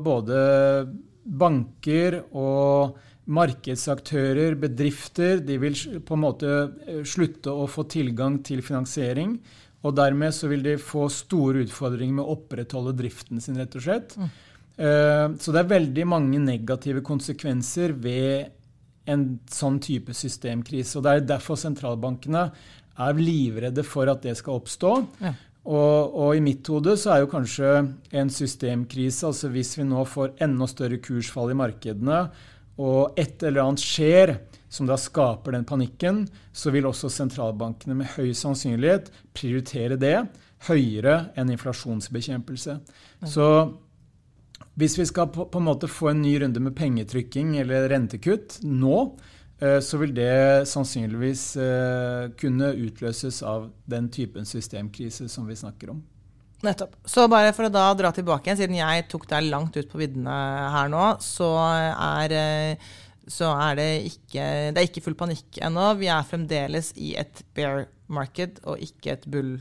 både 0.05 0.37
banker 1.25 2.21
og 2.31 2.95
markedsaktører, 3.25 4.55
bedrifter, 4.61 5.39
de 5.41 5.57
vil 5.61 5.75
på 6.05 6.15
en 6.15 6.21
måte 6.21 6.49
eh, 6.85 7.01
slutte 7.07 7.49
å 7.49 7.65
få 7.69 7.87
tilgang 7.89 8.37
til 8.45 8.61
finansiering. 8.65 9.39
Og 9.85 9.93
dermed 9.97 10.33
så 10.33 10.49
vil 10.49 10.65
de 10.65 10.75
få 10.81 11.05
store 11.13 11.65
utfordringer 11.65 12.17
med 12.17 12.25
å 12.25 12.35
opprettholde 12.35 12.95
driften 12.97 13.41
sin, 13.43 13.57
rett 13.59 13.77
og 13.77 13.85
slett. 13.85 14.15
Mm. 14.17 14.29
Uh, 14.75 15.27
så 15.39 15.53
det 15.55 15.61
er 15.61 15.73
veldig 15.75 16.05
mange 16.09 16.41
negative 16.41 17.03
konsekvenser 17.05 17.93
ved 18.01 18.51
en 19.05 19.27
sånn 19.51 19.77
type 19.83 20.15
systemkrise. 20.17 20.97
Og 20.97 21.05
det 21.05 21.13
er 21.13 21.27
derfor 21.35 21.59
sentralbankene 21.59 22.47
er 23.05 23.19
livredde 23.19 23.83
for 23.85 24.09
at 24.09 24.23
det 24.25 24.35
skal 24.39 24.61
oppstå. 24.61 24.95
Ja. 25.21 25.35
Og, 25.65 26.13
og, 26.13 26.31
i 26.37 26.43
mitt 26.45 26.67
hode 26.69 26.93
så 27.01 27.15
er 27.15 27.23
jo 27.23 27.31
kanskje 27.31 27.69
en 28.13 28.29
systemkrise, 28.29 29.25
altså 29.25 29.49
hvis 29.53 29.73
vi 29.79 29.87
nå 29.87 30.03
får 30.05 30.35
enda 30.45 30.67
større 30.69 30.99
kursfall 31.01 31.53
i 31.53 31.57
markedene, 31.57 32.19
og 32.81 33.17
et 33.19 33.43
eller 33.43 33.63
annet 33.63 33.83
skjer 33.83 34.35
som 34.75 34.87
da 34.89 34.97
skaper 34.99 35.55
den 35.55 35.65
panikken, 35.67 36.25
så 36.51 36.73
vil 36.73 36.87
også 36.89 37.09
sentralbankene 37.13 37.95
med 38.01 38.11
høy 38.17 38.33
sannsynlighet 38.35 39.11
prioritere 39.35 39.95
det 39.99 40.17
høyere 40.67 41.29
enn 41.37 41.53
inflasjonsbekjempelse. 41.53 42.77
Så 43.29 43.47
hvis 44.75 44.97
vi 44.99 45.05
skal 45.07 45.29
på, 45.31 45.47
på 45.51 45.61
en 45.61 45.67
måte 45.69 45.87
få 45.91 46.11
en 46.11 46.23
ny 46.23 46.35
runde 46.41 46.63
med 46.63 46.75
pengetrykking 46.75 47.55
eller 47.61 47.87
rentekutt 47.91 48.59
nå, 48.67 48.97
eh, 49.61 49.79
så 49.79 49.99
vil 50.01 50.15
det 50.17 50.67
sannsynligvis 50.71 51.45
eh, 51.61 52.25
kunne 52.39 52.73
utløses 52.75 53.39
av 53.47 53.69
den 53.87 54.09
typen 54.11 54.47
systemkrise 54.47 55.29
som 55.31 55.47
vi 55.47 55.55
snakker 55.59 55.95
om. 55.95 56.03
Nettopp. 56.65 56.97
Så 57.05 57.27
bare 57.31 57.53
for 57.55 57.67
å 57.67 57.73
da 57.73 57.87
dra 57.97 58.11
tilbake 58.15 58.49
igjen, 58.49 58.59
siden 58.63 58.79
jeg 58.79 59.07
tok 59.11 59.27
deg 59.31 59.49
langt 59.49 59.77
ut 59.77 59.89
på 59.91 60.01
viddene 60.01 60.35
her 60.75 60.91
nå, 60.91 61.07
så 61.23 61.51
er 61.65 62.35
eh, 62.35 62.93
så 63.25 63.49
er 63.57 63.77
det 63.79 63.89
ikke, 64.05 64.43
det 64.73 64.81
er 64.81 64.87
ikke 64.87 65.01
full 65.05 65.17
panikk 65.17 65.57
ennå. 65.65 65.87
Vi 65.97 66.09
er 66.13 66.27
fremdeles 66.27 66.91
i 67.01 67.15
et 67.17 67.41
bear 67.57 67.87
market 68.05 68.59
og 68.69 68.81
ikke 68.85 69.15
et 69.15 69.25
bull 69.31 69.55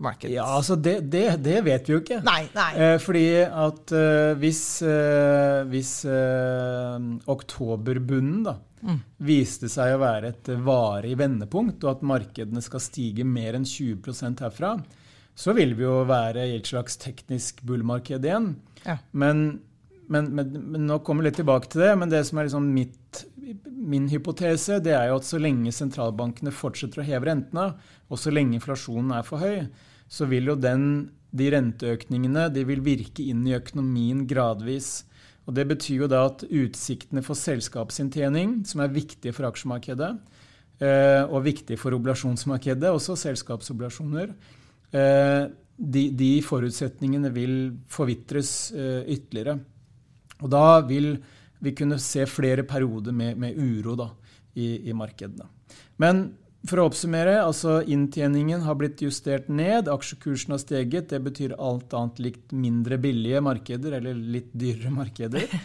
market. 0.00 0.30
Ja, 0.32 0.46
altså 0.56 0.76
det, 0.80 1.00
det, 1.12 1.26
det 1.44 1.58
vet 1.66 1.88
vi 1.88 1.96
jo 1.96 2.00
ikke. 2.00 2.20
Nei, 2.26 2.44
nei. 2.54 2.70
Eh, 2.78 2.96
fordi 3.02 3.26
at 3.44 3.94
eh, 3.96 4.32
hvis, 4.40 4.62
eh, 4.86 5.60
hvis 5.70 5.92
eh, 6.08 7.08
oktoberbunnen 7.34 8.46
da, 8.46 8.56
mm. 8.86 9.00
viste 9.28 9.68
seg 9.72 9.96
å 9.96 10.02
være 10.04 10.32
et 10.32 10.52
varig 10.64 11.16
vendepunkt, 11.20 11.84
og 11.84 11.96
at 11.96 12.06
markedene 12.14 12.64
skal 12.64 12.82
stige 12.84 13.26
mer 13.28 13.58
enn 13.58 13.68
20% 13.68 14.46
herfra, 14.46 14.76
så 15.40 15.54
vil 15.56 15.72
vi 15.78 15.86
jo 15.86 16.02
være 16.08 16.44
i 16.50 16.58
et 16.58 16.68
slags 16.68 17.00
teknisk 17.00 17.62
bullmarked 17.64 18.26
igjen. 18.28 18.54
Ja. 18.84 19.00
Men 19.12 19.60
men, 20.10 20.32
men, 20.34 20.48
men, 20.72 20.88
nå 20.88 20.98
kommer 21.06 21.22
vi 21.22 21.30
litt 21.30 21.38
tilbake 21.38 21.70
til 21.70 21.84
det. 21.84 21.92
Men 22.00 22.10
det 22.10 22.24
som 22.26 22.40
er 22.40 22.48
liksom 22.48 22.66
mitt, 22.74 23.22
min 23.70 24.08
hypotese, 24.10 24.80
det 24.82 24.96
er 24.96 25.10
jo 25.10 25.20
at 25.20 25.28
så 25.28 25.38
lenge 25.38 25.70
sentralbankene 25.74 26.50
fortsetter 26.54 27.02
å 27.02 27.06
heve 27.06 27.30
rentene, 27.30 27.68
og 28.10 28.18
så 28.18 28.32
lenge 28.34 28.58
inflasjonen 28.58 29.14
er 29.14 29.26
for 29.26 29.42
høy, 29.42 29.68
så 30.10 30.26
vil 30.30 30.50
jo 30.50 30.58
den, 30.58 30.84
de 31.30 31.46
renteøkningene 31.54 32.48
de 32.50 32.66
vil 32.66 32.82
virke 32.82 33.22
inn 33.30 33.46
i 33.46 33.54
økonomien 33.54 34.26
gradvis. 34.30 35.04
Og 35.46 35.54
Det 35.54 35.68
betyr 35.70 36.04
jo 36.04 36.10
da 36.10 36.24
at 36.26 36.42
utsiktene 36.46 37.22
for 37.26 37.38
selskapsinntjening, 37.38 38.64
som 38.66 38.82
er 38.82 38.94
viktige 38.94 39.34
for 39.34 39.46
aksjemarkedet, 39.46 40.10
eh, 40.82 41.22
og 41.22 41.46
viktige 41.46 41.78
for 41.78 41.94
oblasjonsmarkedet, 41.94 42.90
også 42.90 43.14
selskapsobligasjoner, 43.18 44.34
eh, 44.34 44.59
de, 44.92 46.02
de, 46.12 46.30
forutsetningene 46.44 47.30
vil 47.32 47.54
forvitres 47.88 48.72
eh, 48.76 49.06
ytterligere. 49.14 49.56
Og 50.40 50.50
da 50.52 50.80
vil 50.86 51.14
vi 51.60 51.72
kunne 51.76 52.00
se 52.00 52.26
flere 52.28 52.64
perioder 52.68 53.16
med, 53.16 53.38
med 53.40 53.56
uro 53.56 53.96
da, 53.98 54.10
i, 54.56 54.88
i, 54.88 54.94
markedene. 54.96 55.48
Men 56.00 56.30
for 56.68 56.80
å 56.80 56.90
oppsummere, 56.90 57.38
altså 57.40 57.78
inntjeningen 57.88 58.66
har 58.66 58.76
blitt 58.76 59.00
justert 59.04 59.48
ned, 59.48 59.88
aksjekursen 59.88 60.52
har 60.52 60.60
steget. 60.60 61.08
Det 61.12 61.20
betyr 61.24 61.56
alt 61.56 61.94
annet 61.96 62.20
likt 62.20 62.52
mindre 62.52 62.98
billige 63.00 63.40
markeder, 63.44 63.96
eller 64.00 64.16
litt 64.36 64.52
dyrere 64.52 64.92
markeder. 64.92 65.48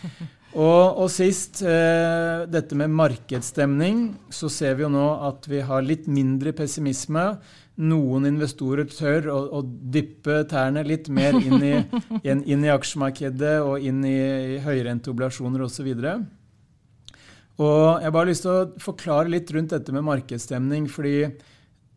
Og, 0.55 1.01
og 1.03 1.09
sist, 1.11 1.59
eh, 1.67 2.45
dette 2.47 2.77
med 2.79 2.93
markedsstemning, 2.95 4.05
så 4.31 4.47
ser 4.47 4.77
vi 4.77 4.85
jo 4.85 4.89
nå 4.93 5.03
at 5.27 5.49
vi 5.51 5.59
har 5.67 5.83
litt 5.83 6.05
mindre 6.07 6.53
pessimisme 6.55 7.25
noen 7.75 8.27
investorer 8.29 8.87
tør 8.87 9.27
å, 9.33 9.39
å 9.59 9.61
dyppe 9.65 10.43
tærne 10.49 10.85
litt 10.87 11.09
mer 11.11 11.35
inn 11.35 11.59
i, 11.59 11.73
inn, 12.27 12.43
inn 12.47 12.63
i 12.63 12.71
aksjemarkedet 12.71 13.57
og 13.65 13.83
inn 13.83 14.03
i, 14.07 14.15
i 14.55 14.61
høyrenteobligasjoner 14.63 15.65
osv. 15.65 15.89
Og 17.55 17.83
jeg 17.99 18.07
har 18.07 18.15
bare 18.15 18.31
lyst 18.31 18.45
til 18.45 18.53
å 18.53 18.69
forklare 18.83 19.31
litt 19.31 19.51
rundt 19.55 19.75
dette 19.75 19.95
med 19.95 20.07
markedsstemning. 20.07 20.87
fordi 20.91 21.17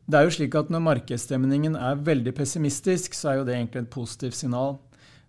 det 0.08 0.16
er 0.16 0.24
jo 0.24 0.32
slik 0.32 0.54
at 0.56 0.70
Når 0.72 0.80
markedsstemningen 0.80 1.76
er 1.76 1.98
veldig 2.00 2.32
pessimistisk, 2.34 3.14
så 3.14 3.30
er 3.30 3.34
jo 3.38 3.48
det 3.48 3.56
egentlig 3.58 3.82
et 3.84 3.90
positivt 3.92 4.38
signal. 4.38 4.78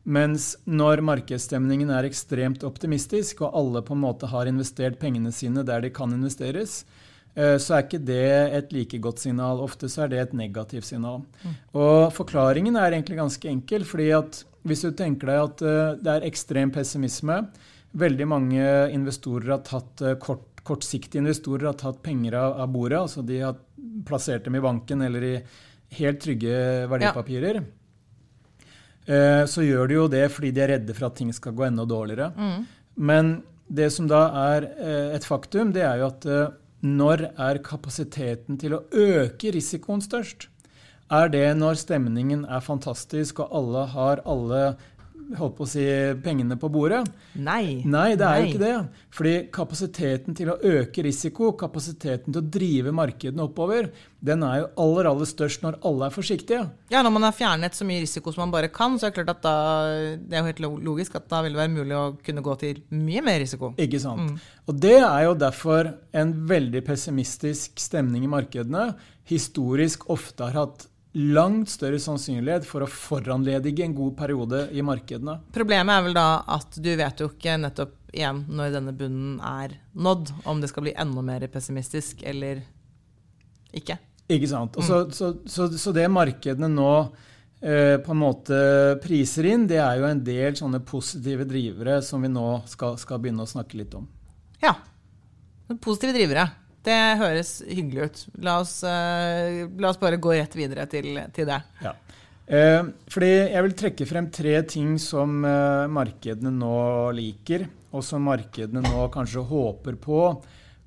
Mens 0.08 0.56
når 0.66 1.04
markedsstemningen 1.04 1.92
er 1.92 2.08
ekstremt 2.08 2.64
optimistisk, 2.64 3.44
og 3.44 3.58
alle 3.60 3.82
på 3.84 3.94
en 3.94 4.06
måte 4.06 4.30
har 4.32 4.48
investert 4.48 4.98
pengene 5.02 5.34
sine 5.36 5.66
der 5.68 5.84
de 5.84 5.92
kan 5.92 6.14
investeres, 6.16 6.86
så 7.62 7.76
er 7.76 7.86
ikke 7.86 8.02
det 8.04 8.26
et 8.58 8.74
like 8.76 8.98
godt 9.00 9.22
signal. 9.24 9.62
Ofte 9.64 9.88
så 9.92 10.04
er 10.04 10.12
det 10.12 10.18
et 10.22 10.34
negativt 10.36 10.88
signal. 10.88 11.22
Mm. 11.44 11.54
Og 11.80 12.10
forklaringen 12.12 12.76
er 12.76 12.92
egentlig 12.92 13.20
ganske 13.20 13.48
enkel. 13.52 13.86
fordi 13.88 14.10
at 14.18 14.42
hvis 14.68 14.84
du 14.84 14.92
tenker 14.96 15.30
deg 15.30 15.42
at 15.42 15.64
eh, 15.64 15.98
det 16.04 16.14
er 16.14 16.28
ekstrem 16.28 16.72
pessimisme, 16.76 17.40
veldig 18.00 18.28
mange 18.30 18.68
investorer 18.94 19.56
har 19.56 19.64
tatt 19.68 20.04
eh, 20.04 20.18
kort, 20.22 20.46
kortsiktige 20.68 21.24
investorer 21.24 21.72
har 21.72 21.80
tatt 21.80 22.02
penger 22.06 22.36
av, 22.38 22.60
av, 22.64 22.72
bordet, 22.74 23.00
altså 23.00 23.24
de 23.26 23.42
har 23.42 23.58
plassert 24.06 24.46
dem 24.46 24.60
i 24.60 24.64
banken 24.64 25.02
eller 25.06 25.26
i 25.26 25.36
helt 26.00 26.20
trygge 26.22 26.56
verdipapirer. 26.92 27.62
Ja. 27.64 27.68
Så 29.50 29.64
gjør 29.66 29.88
de 29.90 29.96
jo 29.96 30.04
det 30.12 30.28
fordi 30.30 30.52
de 30.54 30.62
er 30.62 30.70
redde 30.76 30.94
for 30.94 31.08
at 31.08 31.16
ting 31.18 31.32
skal 31.34 31.56
gå 31.58 31.64
enda 31.66 31.82
dårligere. 31.90 32.28
Mm. 32.38 32.92
Men 33.10 33.32
det 33.66 33.88
som 33.96 34.06
da 34.06 34.20
er 34.52 34.68
et 35.16 35.26
faktum, 35.26 35.72
det 35.74 35.82
er 35.82 36.04
jo 36.04 36.12
at 36.12 36.28
når 36.82 37.26
er 37.36 37.60
kapasiteten 37.66 38.60
til 38.62 38.78
å 38.78 38.84
øke 38.96 39.52
risikoen 39.56 40.02
størst? 40.04 40.48
Er 41.12 41.32
det 41.34 41.48
når 41.58 41.80
stemningen 41.82 42.46
er 42.46 42.62
fantastisk 42.62 43.42
og 43.44 43.56
alle 43.60 43.86
har 43.96 44.22
alle 44.30 44.64
holdt 45.38 45.56
på 45.58 45.66
å 45.66 45.70
si, 45.70 45.84
pengene 46.24 46.58
på 46.60 46.70
bordet? 46.74 47.04
Nei. 47.38 47.82
Nei, 47.86 48.16
det 48.18 48.26
er 48.26 48.32
Nei. 48.32 48.40
jo 48.42 48.48
ikke 48.50 48.62
det. 48.64 49.04
Fordi 49.14 49.34
kapasiteten 49.54 50.38
til 50.38 50.52
å 50.54 50.58
øke 50.58 51.04
risiko, 51.06 51.52
kapasiteten 51.60 52.34
til 52.34 52.42
å 52.42 52.50
drive 52.58 52.94
markedene 52.96 53.46
oppover, 53.46 53.92
den 54.26 54.44
er 54.48 54.64
jo 54.64 54.70
aller 54.86 55.10
aller 55.12 55.30
størst 55.30 55.64
når 55.64 55.80
alle 55.88 56.10
er 56.10 56.16
forsiktige. 56.16 56.64
Ja, 56.92 57.04
Når 57.06 57.16
man 57.16 57.28
har 57.28 57.36
fjernet 57.38 57.78
så 57.78 57.88
mye 57.88 58.02
risiko 58.04 58.34
som 58.34 58.46
man 58.48 58.56
bare 58.56 58.72
kan, 58.74 58.98
så 58.98 59.08
er 59.08 59.14
det 59.14 59.20
klart 59.20 59.36
at 59.38 59.46
da, 59.46 59.56
det 60.18 60.36
er 60.36 60.44
jo 60.44 60.50
helt 60.50 60.84
logisk 60.90 61.20
at 61.20 61.30
da 61.32 61.44
vil 61.46 61.56
det 61.56 61.62
være 61.62 61.76
mulig 61.78 61.96
å 62.00 62.08
kunne 62.26 62.46
gå 62.46 62.58
til 62.64 62.82
mye 62.96 63.24
mer 63.26 63.40
risiko. 63.44 63.74
Ikke 63.80 64.02
sant. 64.02 64.34
Mm. 64.34 64.58
Og 64.70 64.82
det 64.88 64.98
er 64.98 65.24
jo 65.28 65.38
derfor 65.40 65.94
en 66.12 66.36
veldig 66.50 66.84
pessimistisk 66.88 67.80
stemning 67.82 68.26
i 68.26 68.32
markedene 68.32 68.90
historisk 69.30 70.08
ofte 70.10 70.48
har 70.48 70.58
hatt 70.58 70.89
langt 71.18 71.72
større 71.74 72.00
sannsynlighet 72.02 72.68
for 72.70 72.86
å 72.86 72.90
foranledige 72.90 73.86
en 73.86 73.96
god 73.98 74.18
periode 74.18 74.66
i 74.76 74.84
markedene. 74.86 75.40
Problemet 75.56 75.96
er 75.96 76.04
vel 76.06 76.18
da 76.18 76.28
at 76.58 76.78
du 76.78 76.92
vet 77.00 77.24
jo 77.24 77.32
ikke 77.32 77.58
nettopp 77.62 77.96
igjen 78.14 78.44
når 78.50 78.76
denne 78.76 78.94
bunnen 78.98 79.40
er 79.46 79.74
nådd, 79.94 80.34
om 80.50 80.62
det 80.62 80.70
skal 80.72 80.86
bli 80.86 80.94
enda 80.98 81.24
mer 81.26 81.46
pessimistisk 81.52 82.22
eller 82.26 82.62
ikke. 83.76 83.98
Ikke 84.30 84.50
sant. 84.50 84.78
Og 84.78 84.86
så, 84.86 85.02
mm. 85.06 85.12
så, 85.18 85.34
så, 85.50 85.68
så 85.82 85.94
det 85.94 86.06
markedene 86.14 86.70
nå 86.70 86.94
eh, 87.62 87.98
på 88.02 88.14
en 88.14 88.22
måte 88.22 88.62
priser 89.04 89.50
inn, 89.50 89.66
det 89.70 89.82
er 89.82 90.02
jo 90.02 90.10
en 90.10 90.24
del 90.26 90.58
sånne 90.58 90.82
positive 90.86 91.46
drivere 91.50 92.00
som 92.06 92.22
vi 92.26 92.32
nå 92.34 92.48
skal, 92.70 92.98
skal 93.02 93.22
begynne 93.22 93.46
å 93.46 93.50
snakke 93.50 93.82
litt 93.82 93.98
om. 93.98 94.06
Ja. 94.62 94.76
Positive 95.82 96.14
drivere. 96.14 96.50
Det 96.86 97.00
høres 97.20 97.60
hyggelig 97.68 98.06
ut. 98.06 98.22
La 98.46 98.60
oss, 98.64 98.80
uh, 98.88 99.66
la 99.80 99.92
oss 99.92 100.00
bare 100.00 100.22
gå 100.22 100.36
rett 100.38 100.56
videre 100.56 100.88
til, 100.92 101.18
til 101.36 101.50
det. 101.50 101.60
Ja. 101.84 101.96
Eh, 102.50 102.82
fordi 103.14 103.28
jeg 103.30 103.62
vil 103.62 103.76
trekke 103.78 104.06
frem 104.10 104.28
tre 104.34 104.56
ting 104.66 104.96
som 104.98 105.44
eh, 105.46 105.84
markedene 105.94 106.50
nå 106.50 107.12
liker, 107.14 107.68
og 107.94 108.02
som 108.02 108.26
markedene 108.26 108.82
nå 108.82 109.04
kanskje 109.14 109.44
håper 109.46 110.00
på 110.02 110.24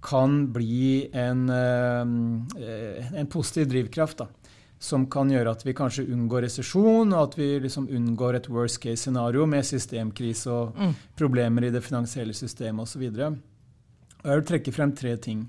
kan 0.03 0.41
bli 0.51 1.07
en, 1.15 1.45
en 1.47 3.29
positiv 3.31 3.69
drivkraft. 3.71 4.25
Da, 4.25 4.43
som 4.83 5.05
kan 5.07 5.31
gjøre 5.31 5.53
at 5.55 5.63
vi 5.63 5.75
kanskje 5.79 6.09
unngår 6.11 6.43
resesjon, 6.49 7.13
og 7.15 7.21
at 7.21 7.37
vi 7.39 7.47
liksom 7.63 7.87
unngår 7.87 8.41
et 8.41 8.49
worst 8.51 8.81
case 8.83 9.05
scenario 9.05 9.47
med 9.47 9.63
systemkrise 9.67 10.51
og 10.51 10.75
mm. 10.75 10.97
problemer 11.19 11.69
i 11.69 11.71
det 11.71 11.85
finansielle 11.87 12.35
systemet 12.35 12.83
osv. 12.83 13.05
Jeg 13.07 14.27
vil 14.27 14.49
trekke 14.49 14.75
frem 14.75 14.95
tre 14.99 15.15
ting. 15.23 15.45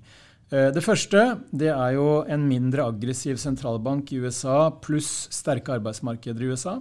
Eh, 0.54 0.70
det 0.74 0.84
første 0.86 1.22
det 1.56 1.72
er 1.74 1.96
jo 1.98 2.22
en 2.30 2.44
mindre 2.46 2.86
aggressiv 2.92 3.40
sentralbank 3.42 4.12
i 4.14 4.20
USA 4.22 4.68
pluss 4.84 5.28
sterke 5.34 5.80
arbeidsmarkeder 5.80 6.46
i 6.46 6.52
USA. 6.54 6.78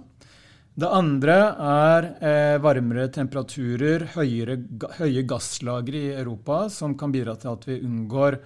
Det 0.73 0.89
andre 0.89 1.37
er 1.61 2.07
eh, 2.17 2.57
varmere 2.61 3.07
temperaturer, 3.13 4.07
høyere, 4.15 4.57
høye 4.97 5.23
gasslagre 5.29 5.99
i 5.99 6.13
Europa, 6.17 6.67
som 6.73 6.95
kan 6.97 7.13
bidra 7.13 7.35
til 7.37 7.53
at 7.53 7.65
vi 7.69 7.81
unngår 7.85 8.39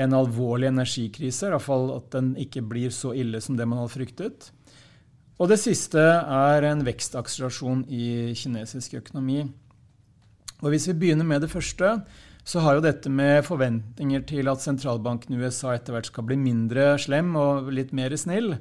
en 0.00 0.16
alvorlig 0.16 0.70
energikrise, 0.72 1.46
i 1.46 1.52
hvert 1.52 1.62
fall 1.62 1.90
at 1.94 2.08
den 2.16 2.32
ikke 2.40 2.64
blir 2.66 2.92
så 2.92 3.12
ille 3.14 3.40
som 3.44 3.58
det 3.58 3.68
man 3.68 3.82
hadde 3.82 3.94
fryktet. 3.94 4.48
Og 5.38 5.50
det 5.50 5.60
siste 5.60 6.00
er 6.00 6.64
en 6.68 6.84
vekstakselerasjon 6.86 7.84
i 7.92 8.32
kinesisk 8.38 8.96
økonomi. 9.02 9.44
Og 10.62 10.70
Hvis 10.72 10.88
vi 10.88 10.96
begynner 10.96 11.28
med 11.28 11.44
det 11.44 11.52
første, 11.52 11.98
så 12.44 12.60
har 12.60 12.76
jo 12.76 12.84
dette 12.84 13.08
med 13.08 13.44
forventninger 13.46 14.24
til 14.28 14.50
at 14.52 14.60
sentralbanken 14.60 15.32
i 15.32 15.40
USA 15.40 15.72
etter 15.74 15.96
hvert 15.96 16.10
skal 16.10 16.26
bli 16.28 16.36
mindre 16.40 16.92
slem 17.00 17.32
og 17.40 17.70
litt 17.72 17.94
mer 17.96 18.12
snill, 18.20 18.58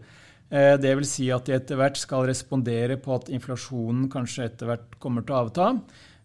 eh, 0.50 0.78
det 0.80 0.96
vil 0.96 1.08
Si 1.08 1.28
at 1.36 1.46
de 1.50 1.58
etter 1.58 1.80
hvert 1.80 2.00
skal 2.00 2.30
respondere 2.30 2.96
på 2.98 3.18
at 3.18 3.30
inflasjonen 3.34 4.08
kanskje 4.14 4.48
etter 4.48 4.72
hvert 4.72 4.98
kommer 5.04 5.28
til 5.28 5.36
å 5.36 5.44
avta. 5.44 5.70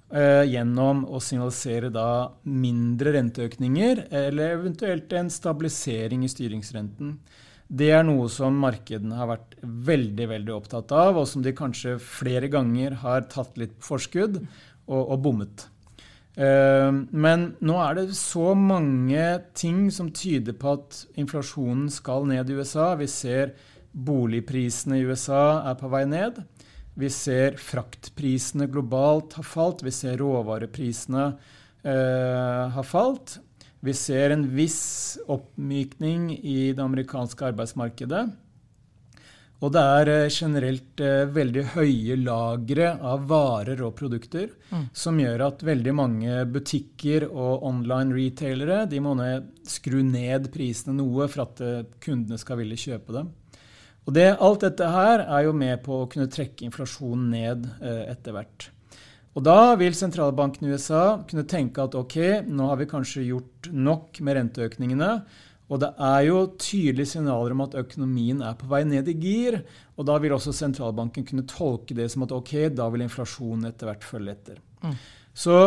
Eh, 0.09 0.47
gjennom 0.49 1.03
å 1.05 1.19
signalisere 1.21 1.91
da 1.93 2.31
mindre 2.49 3.13
renteøkninger, 3.19 4.07
eller 4.09 4.55
eventuelt 4.55 5.13
en 5.13 5.29
stabilisering 5.29 6.23
i 6.25 6.31
styringsrenten. 6.33 7.19
Det 7.69 7.91
er 7.93 8.07
noe 8.09 8.31
som 8.33 8.57
markedene 8.57 9.19
har 9.19 9.29
vært 9.29 9.59
veldig 9.61 10.29
veldig 10.31 10.55
opptatt 10.55 10.95
av, 10.97 11.19
og 11.21 11.29
som 11.29 11.45
de 11.45 11.53
kanskje 11.53 11.99
flere 12.01 12.49
ganger 12.49 12.97
har 13.03 13.27
tatt 13.29 13.61
litt 13.61 13.75
på 13.77 13.91
forskudd 13.91 14.39
og, 14.41 15.03
og 15.03 15.19
bommet. 15.27 15.67
Eh, 16.37 16.91
men 16.93 17.49
nå 17.65 17.79
er 17.83 17.99
det 17.99 18.19
så 18.19 18.53
mange 18.59 19.25
ting 19.59 19.89
som 19.95 20.13
tyder 20.15 20.57
på 20.59 20.77
at 20.77 21.03
inflasjonen 21.19 21.89
skal 21.93 22.29
ned 22.29 22.51
i 22.51 22.59
USA. 22.59 22.93
Vi 22.99 23.09
ser 23.11 23.55
boligprisene 23.93 25.01
i 25.01 25.07
USA 25.09 25.63
er 25.71 25.79
på 25.81 25.91
vei 25.93 26.05
ned. 26.09 26.43
Vi 26.99 27.11
ser 27.15 27.59
fraktprisene 27.63 28.67
globalt 28.71 29.37
har 29.39 29.47
falt. 29.47 29.85
Vi 29.87 29.95
ser 29.95 30.19
råvareprisene 30.21 31.29
eh, 31.87 32.65
har 32.75 32.87
falt. 32.87 33.39
Vi 33.81 33.95
ser 33.95 34.35
en 34.35 34.43
viss 34.57 35.19
oppmykning 35.31 36.33
i 36.39 36.73
det 36.75 36.83
amerikanske 36.83 37.53
arbeidsmarkedet. 37.53 38.25
Og 39.59 39.73
det 39.75 39.83
er 39.83 40.09
eh, 40.13 40.31
generelt 40.31 41.01
eh, 41.03 41.25
veldig 41.35 41.65
høye 41.75 42.17
lagre 42.21 42.93
av 43.03 43.25
varer 43.31 43.81
og 43.83 43.97
produkter 43.99 44.53
mm. 44.71 44.85
som 44.95 45.19
gjør 45.19 45.49
at 45.49 45.65
veldig 45.67 45.95
mange 45.99 46.45
butikker 46.53 47.27
og 47.27 47.67
online 47.67 48.15
retailere 48.15 48.85
de 48.91 49.03
må 49.03 49.17
skru 49.67 49.99
ned 50.07 50.47
prisene 50.55 50.95
noe 51.01 51.27
for 51.33 51.49
at 51.49 51.63
eh, 51.65 51.85
kundene 52.05 52.39
skal 52.39 52.63
ville 52.63 52.79
kjøpe 52.79 53.19
dem. 53.19 53.35
Og 54.09 54.15
det, 54.17 54.31
Alt 54.41 54.63
dette 54.65 54.87
her 54.89 55.27
er 55.27 55.45
jo 55.45 55.53
med 55.53 55.83
på 55.85 56.05
å 56.05 56.09
kunne 56.09 56.31
trekke 56.33 56.65
inflasjonen 56.65 57.27
ned 57.35 57.67
eh, 57.83 58.05
etter 58.15 58.39
hvert. 58.39 58.71
Og 59.37 59.45
Da 59.45 59.75
vil 59.79 59.95
sentralbanken 59.95 60.67
i 60.67 60.73
USA 60.73 61.21
kunne 61.29 61.45
tenke 61.47 61.83
at 61.85 61.99
ok, 61.99 62.47
nå 62.49 62.71
har 62.71 62.79
vi 62.81 62.89
kanskje 62.91 63.27
gjort 63.27 63.69
nok 63.71 64.19
med 64.25 64.39
renteøkningene. 64.39 65.11
Og 65.69 65.83
det 65.83 65.91
er 66.01 66.23
jo 66.25 66.37
tydelige 66.57 67.11
signaler 67.11 67.53
om 67.53 67.63
at 67.67 67.77
økonomien 67.77 68.41
er 68.45 68.57
på 68.57 68.69
vei 68.71 68.83
ned 68.89 69.09
i 69.13 69.17
gir. 69.21 69.59
Og 70.01 70.07
da 70.09 70.17
vil 70.23 70.33
også 70.37 70.55
sentralbanken 70.57 71.27
kunne 71.29 71.45
tolke 71.49 71.97
det 71.97 72.09
som 72.13 72.25
at 72.25 72.33
ok, 72.33 72.71
da 72.73 72.89
vil 72.93 73.05
inflasjonen 73.05 73.69
etter 73.69 73.91
hvert 73.91 74.07
følge 74.07 74.37
etter. 74.37 74.63
Mm. 74.81 74.95
Så 75.37 75.59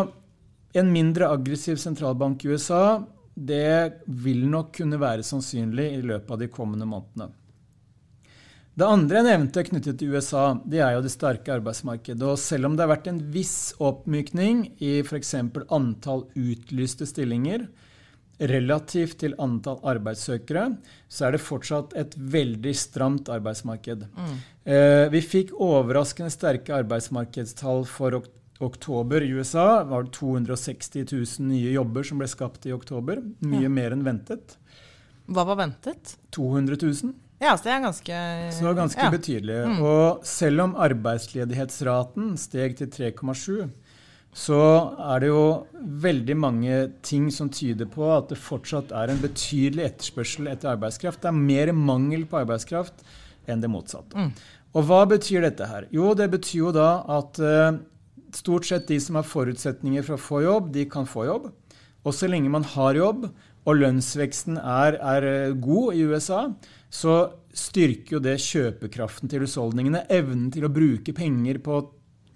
en 0.73 0.89
mindre 0.93 1.29
aggressiv 1.29 1.77
sentralbank 1.81 2.45
i 2.45 2.55
USA, 2.55 3.03
det 3.35 4.01
vil 4.07 4.41
nok 4.49 4.73
kunne 4.79 4.99
være 5.01 5.25
sannsynlig 5.27 5.91
i 5.99 6.01
løpet 6.01 6.33
av 6.33 6.41
de 6.41 6.49
kommende 6.51 6.89
månedene. 6.89 7.29
Det 8.71 8.87
andre 8.87 9.19
jeg 9.19 9.27
nevnte 9.27 9.65
knyttet 9.67 9.97
til 9.99 10.15
USA, 10.15 10.55
det 10.65 10.79
er 10.81 10.95
jo 10.95 11.03
det 11.03 11.11
sterke 11.13 11.53
arbeidsmarkedet. 11.53 12.23
Og 12.23 12.39
selv 12.39 12.69
om 12.69 12.73
det 12.73 12.85
har 12.85 12.93
vært 12.93 13.09
en 13.11 13.19
viss 13.33 13.75
oppmykning 13.83 14.63
i 14.81 14.93
f.eks. 15.03 15.35
antall 15.69 16.23
utlyste 16.39 17.05
stillinger 17.05 17.67
relativt 18.49 19.19
til 19.21 19.35
antall 19.41 19.79
arbeidssøkere, 19.93 20.65
så 21.11 21.27
er 21.27 21.35
det 21.35 21.43
fortsatt 21.45 21.95
et 21.99 22.15
veldig 22.17 22.73
stramt 22.77 23.29
arbeidsmarked. 23.29 24.07
Mm. 24.17 24.37
Eh, 24.65 25.07
vi 25.13 25.21
fikk 25.21 25.53
overraskende 25.61 26.33
sterke 26.33 26.73
arbeidsmarkedstall 26.81 27.85
for 27.89 28.21
ok 28.21 28.29
oktober 28.61 29.23
i 29.25 29.31
USA. 29.33 29.83
Det 29.83 29.89
var 29.89 30.03
260 30.03 31.11
000 31.39 31.47
nye 31.49 31.71
jobber 31.73 32.05
som 32.05 32.21
ble 32.21 32.27
skapt 32.29 32.67
i 32.69 32.73
oktober. 32.75 33.21
Mye 33.41 33.65
ja. 33.65 33.73
mer 33.73 33.95
enn 33.95 34.05
ventet. 34.05 34.57
Hva 35.31 35.45
var 35.47 35.57
ventet? 35.63 36.15
200 36.35 36.77
000. 36.81 37.13
Ja, 37.41 37.55
så 37.57 37.65
det 37.65 37.73
er 37.73 37.85
ganske 37.87 38.17
Så 38.53 38.73
ganske 38.77 39.01
ja. 39.01 39.09
betydelig. 39.09 39.57
Mm. 39.65 39.79
Og 39.81 40.25
selv 40.27 40.67
om 40.67 40.75
arbeidsledighetsraten 40.77 42.35
steg 42.37 42.77
til 42.77 42.91
3,7, 42.93 43.71
så 44.31 44.61
er 45.11 45.23
det 45.23 45.29
jo 45.31 45.43
veldig 46.03 46.35
mange 46.39 46.75
ting 47.03 47.27
som 47.35 47.49
tyder 47.51 47.89
på 47.91 48.05
at 48.15 48.29
det 48.31 48.39
fortsatt 48.39 48.93
er 48.95 49.11
en 49.11 49.19
betydelig 49.19 49.89
etterspørsel 49.89 50.47
etter 50.53 50.71
arbeidskraft. 50.71 51.19
Det 51.23 51.31
er 51.31 51.41
mer 51.51 51.73
mangel 51.75 52.23
på 52.29 52.39
arbeidskraft 52.39 53.03
enn 53.51 53.63
det 53.63 53.71
motsatte. 53.71 54.15
Mm. 54.15 54.31
Og 54.71 54.87
hva 54.87 55.01
betyr 55.11 55.43
dette 55.43 55.67
her? 55.67 55.89
Jo, 55.91 56.13
det 56.15 56.29
betyr 56.31 56.61
jo 56.61 56.71
da 56.75 56.89
at 57.11 57.41
uh, 57.43 57.75
stort 58.35 58.69
sett 58.69 58.87
de 58.87 59.01
som 59.03 59.19
har 59.19 59.27
forutsetninger 59.27 60.05
for 60.07 60.15
å 60.15 60.25
få 60.29 60.43
jobb, 60.45 60.71
de 60.77 60.87
kan 60.87 61.09
få 61.09 61.27
jobb. 61.27 61.51
Og 62.07 62.15
så 62.15 62.31
lenge 62.31 62.53
man 62.53 62.65
har 62.71 62.95
jobb, 62.97 63.27
og 63.61 63.77
lønnsveksten 63.77 64.55
er, 64.57 64.95
er 64.97 65.27
eh, 65.27 65.57
god 65.61 65.93
i 65.93 66.05
USA, 66.09 66.47
så 66.89 67.17
styrker 67.53 68.15
jo 68.15 68.21
det 68.23 68.39
kjøpekraften 68.41 69.29
til 69.29 69.45
husholdningene. 69.45 70.07
Evnen 70.09 70.49
til 70.55 70.65
å 70.65 70.73
bruke 70.73 71.13
penger 71.13 71.61
på 71.61 71.83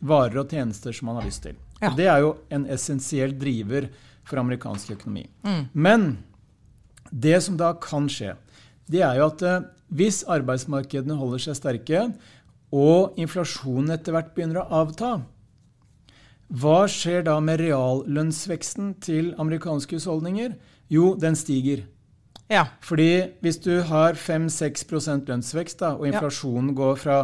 varer 0.06 0.44
og 0.44 0.54
tjenester 0.54 0.94
som 0.94 1.10
man 1.10 1.18
har 1.18 1.26
lyst 1.26 1.48
til. 1.48 1.58
Ja. 1.86 1.94
det 1.98 2.08
er 2.12 2.24
jo 2.24 2.36
en 2.54 2.66
essensiell 2.72 3.36
driver 3.38 3.90
for 4.26 4.42
amerikansk 4.42 4.96
økonomi. 4.98 5.28
Mm. 5.46 5.64
Men 5.74 6.08
det 7.12 7.38
som 7.46 7.58
da 7.60 7.74
kan 7.82 8.10
skje, 8.12 8.34
det 8.92 9.04
er 9.06 9.20
jo 9.20 9.30
at 9.30 9.46
eh, 9.46 9.64
hvis 9.96 10.24
arbeidsmarkedene 10.32 11.18
holder 11.20 11.46
seg 11.46 11.60
sterke, 11.60 12.08
og 12.76 13.16
inflasjonen 13.22 13.94
etter 13.96 14.16
hvert 14.16 14.34
begynner 14.36 14.64
å 14.64 14.82
avta, 14.82 15.12
hva 16.54 16.84
skjer 16.92 17.24
da 17.26 17.40
med 17.42 17.62
reallønnsveksten 17.62 18.96
til 19.02 19.32
amerikanske 19.42 19.98
husholdninger? 19.98 20.54
Jo, 20.94 21.14
den 21.18 21.38
stiger. 21.38 21.86
Ja. 22.52 22.68
Fordi 22.86 23.32
hvis 23.42 23.58
du 23.64 23.80
har 23.90 24.14
5-6 24.14 25.26
lønnsvekst, 25.26 25.80
da, 25.82 25.96
og 25.98 26.06
inflasjonen 26.10 26.70
ja. 26.70 26.78
går 26.78 27.02
fra 27.02 27.18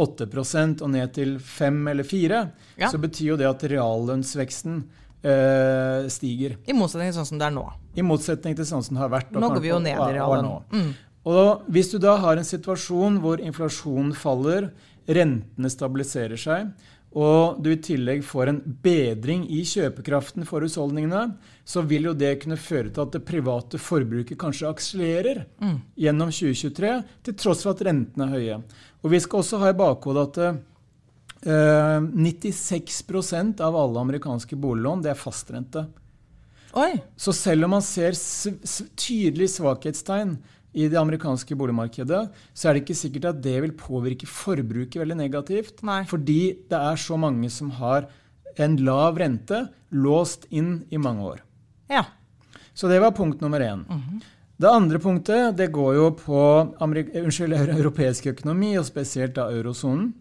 8% 0.00 0.82
og 0.82 0.90
ned 0.92 1.12
til 1.16 1.36
5 1.38 1.80
eller 1.92 2.06
4, 2.08 2.42
ja. 2.80 2.88
så 2.88 3.00
betyr 3.00 3.32
jo 3.34 3.38
det 3.40 3.48
at 3.50 3.64
reallønnsveksten 3.72 4.78
øh, 4.80 6.06
stiger. 6.12 6.56
I 6.64 6.76
motsetning 6.76 7.12
til 7.12 7.18
sånn 7.20 7.28
som 7.34 7.42
det 7.42 7.48
er 7.50 7.56
nå. 7.56 7.66
I 7.96 8.04
motsetning 8.06 8.56
til 8.58 8.68
sånn 8.68 8.84
som 8.86 8.96
det 8.96 9.04
har 9.04 9.12
vært. 9.12 9.34
Nå 9.36 9.52
går 9.52 9.64
vi 9.64 9.72
jo 9.72 9.80
ned 9.84 9.98
i 9.98 10.14
reallønn. 10.16 10.54
Mm. 10.72 10.92
Og 11.32 11.68
hvis 11.70 11.92
du 11.92 12.00
da 12.02 12.16
har 12.22 12.40
en 12.40 12.48
situasjon 12.48 13.20
hvor 13.22 13.42
inflasjonen 13.42 14.14
faller, 14.18 14.72
rentene 15.06 15.70
stabiliserer 15.70 16.40
seg, 16.40 16.72
og 17.12 17.58
du 17.60 17.68
i 17.74 17.80
tillegg 17.82 18.22
får 18.24 18.48
en 18.48 18.58
bedring 18.84 19.44
i 19.52 19.60
kjøpekraften 19.68 20.46
for 20.48 20.64
husholdningene, 20.64 21.36
så 21.64 21.84
vil 21.84 22.08
jo 22.08 22.14
det 22.16 22.38
kunne 22.40 22.56
føre 22.56 22.88
til 22.88 23.04
at 23.04 23.16
det 23.16 23.26
private 23.28 23.80
forbruket 23.80 24.40
kanskje 24.40 24.70
akselererer 24.70 25.42
mm. 25.60 25.78
gjennom 26.06 26.32
2023, 26.32 26.92
til 27.28 27.36
tross 27.36 27.64
for 27.66 27.74
at 27.74 27.84
rentene 27.88 28.28
er 28.28 28.36
høye. 28.36 28.60
Og 29.04 29.12
vi 29.12 29.20
skal 29.20 29.42
også 29.42 29.60
ha 29.60 29.72
i 29.72 29.76
bakhodet 29.76 30.24
at 30.30 30.40
eh, 31.44 32.08
96% 32.16 33.60
av 33.66 33.76
alle 33.76 34.06
amerikanske 34.06 34.56
boliglån 34.56 35.04
det 35.04 35.12
er 35.12 35.20
fastrente. 35.20 35.84
Oi. 36.72 36.94
Så 37.20 37.34
selv 37.36 37.68
om 37.68 37.76
man 37.76 37.84
ser 37.84 38.16
tydelige 38.96 39.58
svakhetstegn 39.58 40.38
i 40.72 40.88
det 40.88 40.98
amerikanske 41.00 41.56
boligmarkedet, 41.58 42.22
så 42.54 42.68
er 42.68 42.74
det 42.74 42.84
ikke 42.84 42.96
sikkert 42.96 43.28
at 43.32 43.40
det 43.44 43.58
vil 43.64 43.74
påvirke 43.76 44.28
forbruket 44.28 45.00
veldig 45.02 45.18
negativt. 45.18 45.82
Nei. 45.84 46.02
Fordi 46.08 46.40
det 46.70 46.78
er 46.78 47.00
så 47.00 47.18
mange 47.20 47.50
som 47.52 47.70
har 47.76 48.08
en 48.60 48.76
lav 48.84 49.20
rente 49.20 49.66
låst 49.92 50.46
inn 50.50 50.82
i 50.90 51.00
mange 51.00 51.26
år. 51.34 51.42
Ja. 51.92 52.06
Så 52.72 52.88
det 52.88 53.02
var 53.04 53.16
punkt 53.16 53.42
nummer 53.44 53.60
én. 53.60 53.84
Det 54.56 54.70
andre 54.70 54.98
punktet 55.02 55.56
det 55.58 55.72
går 55.74 55.94
jo 55.96 56.08
på 56.16 56.40
amerik 56.84 57.12
unnskyld, 57.18 57.56
europeisk 57.80 58.30
økonomi, 58.32 58.76
og 58.78 58.88
spesielt 58.88 59.36
da 59.36 59.50
eurosonen. 59.52 60.12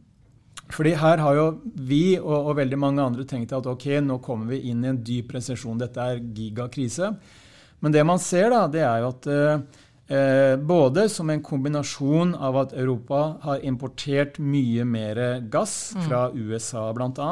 Fordi 0.71 0.93
her 0.95 1.19
har 1.19 1.35
jo 1.35 1.45
vi 1.75 2.17
og, 2.19 2.35
og, 2.37 2.55
veldig 2.59 2.79
mange 2.79 3.03
andre 3.03 3.25
tenkt 3.27 3.51
at 3.55 3.67
ok, 3.67 3.87
nå 4.03 4.21
kommer 4.23 4.53
vi 4.53 4.71
inn 4.71 4.83
i 4.85 4.91
en 4.91 4.99
dyp 5.03 5.33
resesjon. 5.35 5.79
Dette 5.79 5.99
er 5.99 6.21
gigakrise. 6.35 7.11
Men 7.83 7.95
det 7.95 8.03
man 8.07 8.21
ser, 8.23 8.51
da, 8.53 8.65
det 8.71 8.83
er 8.85 9.01
jo 9.01 9.09
at 9.11 9.27
eh, 9.31 9.81
både 10.67 11.05
som 11.07 11.29
en 11.31 11.43
kombinasjon 11.43 12.33
av 12.35 12.57
at 12.65 12.73
Europa 12.75 13.19
har 13.45 13.61
importert 13.63 14.41
mye 14.43 14.83
mer 14.83 15.21
gass 15.53 15.93
fra 16.07 16.25
USA 16.35 16.89
bl.a., 16.97 17.29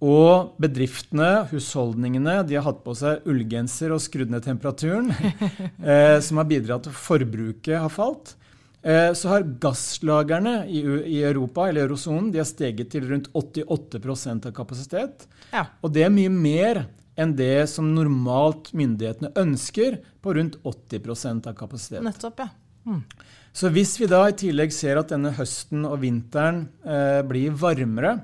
og 0.00 0.56
bedriftene, 0.60 1.44
husholdningene, 1.50 2.38
de 2.48 2.56
har 2.56 2.64
hatt 2.64 2.80
på 2.86 2.94
seg 2.96 3.26
ullgenser 3.28 3.92
og 3.92 4.00
skrudd 4.00 4.32
ned 4.32 4.46
temperaturen, 4.46 5.10
eh, 5.84 6.16
som 6.24 6.40
har 6.40 6.48
bidratt 6.48 6.86
til 6.86 6.94
at 6.94 7.02
forbruket 7.04 7.76
har 7.76 7.92
falt. 7.92 8.32
Eh, 8.80 9.10
så 9.12 9.34
har 9.34 9.44
gasslagerne 9.60 10.62
i, 10.72 10.80
i, 11.04 11.18
Europa, 11.20 11.68
eller 11.68 11.84
eurosonen, 11.84 12.30
de 12.32 12.40
har 12.40 12.48
steget 12.48 12.88
til 12.94 13.10
rundt 13.10 13.28
88 13.36 14.00
av 14.48 14.54
kapasitet. 14.56 15.28
Ja. 15.52 15.66
Og 15.84 15.92
det 15.92 16.06
er 16.06 16.16
mye 16.16 16.32
mer 16.32 16.86
enn 17.18 17.34
det 17.38 17.68
som 17.72 17.90
normalt 17.94 18.72
myndighetene 18.76 19.32
ønsker, 19.40 19.98
på 20.20 20.34
rundt 20.36 20.58
80% 20.66 21.48
av 21.50 21.56
kapasiteten. 21.58 22.06
Nettopp, 22.06 22.42
ja. 22.44 22.50
Mm. 22.86 23.02
Så 23.52 23.68
hvis 23.74 23.96
vi 24.00 24.06
da 24.08 24.22
i 24.28 24.36
tillegg 24.38 24.72
ser 24.72 25.00
at 25.00 25.10
denne 25.12 25.32
høsten 25.36 25.82
og 25.88 25.98
vinteren 26.04 26.68
eh, 26.86 27.20
blir 27.26 27.56
varmere 27.58 28.20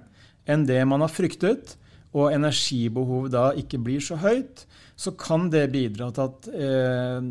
enn 0.47 0.65
det 0.69 0.79
man 0.87 1.03
har 1.03 1.11
fryktet, 1.13 1.75
og 2.17 2.31
energibehovet 2.33 3.35
da 3.35 3.51
ikke 3.59 3.81
blir 3.83 4.01
så 4.01 4.17
høyt, 4.23 4.63
så 4.97 5.13
kan 5.21 5.51
det 5.53 5.67
bidra 5.75 6.09
til 6.17 6.31
at 6.31 6.47
eh, 6.57 7.27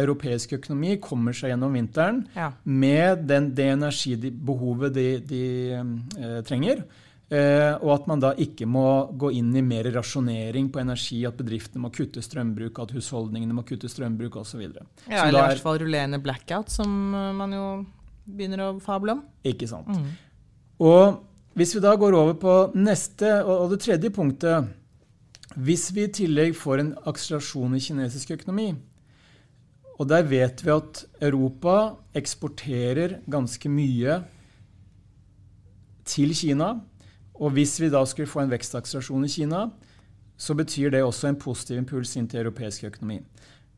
europeisk 0.00 0.54
økonomi 0.56 0.94
kommer 1.02 1.36
seg 1.36 1.52
gjennom 1.52 1.74
vinteren 1.76 2.22
Ja. 2.36 2.52
med 2.64 3.26
den, 3.28 3.50
det 3.52 3.66
energibehovet 3.74 4.94
de, 4.96 5.06
de 5.28 5.42
eh, 5.76 6.38
trenger. 6.48 6.86
Eh, 7.32 7.74
og 7.80 7.94
at 7.94 8.08
man 8.10 8.20
da 8.20 8.34
ikke 8.36 8.66
må 8.68 8.84
gå 9.16 9.30
inn 9.38 9.54
i 9.56 9.62
mer 9.64 9.86
rasjonering 9.94 10.66
på 10.72 10.82
energi, 10.82 11.22
at 11.24 11.38
bedriftene 11.38 11.80
må 11.80 11.88
kutte 11.94 12.20
strømbruk, 12.20 12.82
at 12.82 12.92
husholdningene 12.92 13.56
må 13.56 13.64
kutte 13.64 13.88
strømbruk 13.88 14.36
osv. 14.42 14.66
ja 15.08 15.22
eller 15.24 15.38
i 15.38 15.52
hvert 15.54 15.62
fall 15.64 15.80
rullerende 15.80 16.20
blackout, 16.20 16.68
som 16.74 16.90
eh, 17.16 17.30
man 17.38 17.54
jo 17.56 17.66
begynner 18.28 18.66
å 18.66 18.68
fable 18.84 19.16
om. 19.16 19.24
Ikke 19.48 19.70
sant. 19.70 19.88
Mm. 19.88 20.10
Og 20.84 21.56
hvis 21.56 21.72
vi 21.76 21.82
da 21.84 21.94
går 21.96 22.18
over 22.18 22.36
på 22.42 22.58
neste 22.76 23.32
og 23.46 23.64
og 23.64 23.74
det 23.74 23.82
tredje 23.84 24.08
punktet 24.14 24.70
Hvis 25.52 25.90
vi 25.92 26.06
i 26.06 26.12
tillegg 26.12 26.54
får 26.56 26.80
en 26.80 26.94
akselerasjon 27.10 27.74
i 27.76 27.80
kinesisk 27.84 28.30
økonomi, 28.32 28.70
og 30.00 30.08
der 30.08 30.24
vet 30.24 30.62
vi 30.64 30.70
at 30.72 31.02
Europa 31.20 31.98
eksporterer 32.16 33.18
ganske 33.28 33.68
mye 33.68 34.22
til 36.08 36.32
Kina, 36.34 36.72
og 37.42 37.56
hvis 37.56 37.74
vi 37.82 37.90
da 37.90 38.04
skulle 38.06 38.30
få 38.30 38.44
en 38.44 38.52
vekstakselerasjon 38.52 39.26
i 39.26 39.32
Kina, 39.32 39.66
så 40.38 40.54
betyr 40.58 40.94
det 40.94 41.02
også 41.04 41.28
en 41.30 41.38
positiv 41.42 41.80
impuls 41.82 42.14
inn 42.18 42.28
til 42.30 42.44
europeisk 42.44 42.86
økonomi. 42.88 43.20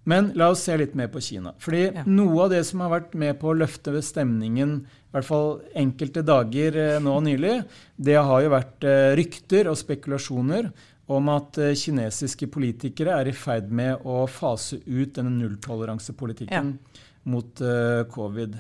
Men 0.04 0.32
la 0.36 0.50
oss 0.52 0.66
se 0.66 0.74
litt 0.76 0.92
mer 0.98 1.08
på 1.08 1.20
Kina. 1.24 1.54
Fordi 1.58 1.94
Ja. 1.94 2.02
noe 2.04 2.44
av 2.44 2.50
det 2.50 2.64
som 2.66 2.80
har 2.80 2.90
vært 2.90 3.14
med 3.14 3.38
på 3.40 3.48
å 3.48 3.56
løfte 3.56 3.92
stemningen, 4.04 4.84
i 4.84 5.12
hvert 5.14 5.24
fall 5.24 5.62
enkelte 5.74 6.22
dager 6.22 6.76
eh, 6.76 7.00
nå 7.00 7.14
nylig, 7.24 7.64
det 7.96 8.16
har 8.20 8.42
jo 8.42 8.50
vært 8.52 8.84
eh, 8.84 9.14
rykter 9.16 9.70
og 9.70 9.78
spekulasjoner 9.80 10.70
om 11.08 11.28
at 11.32 11.56
eh, 11.58 11.74
kinesiske 11.74 12.50
politikere 12.52 13.16
er 13.18 13.28
i 13.28 13.32
ferd 13.32 13.70
med 13.70 14.04
å 14.04 14.26
fase 14.28 14.80
ut 14.84 15.14
denne 15.16 15.32
nulltoleransepolitikken 15.40 16.78
mot 17.24 17.60
eh, 17.60 18.04
covid. 18.12 18.58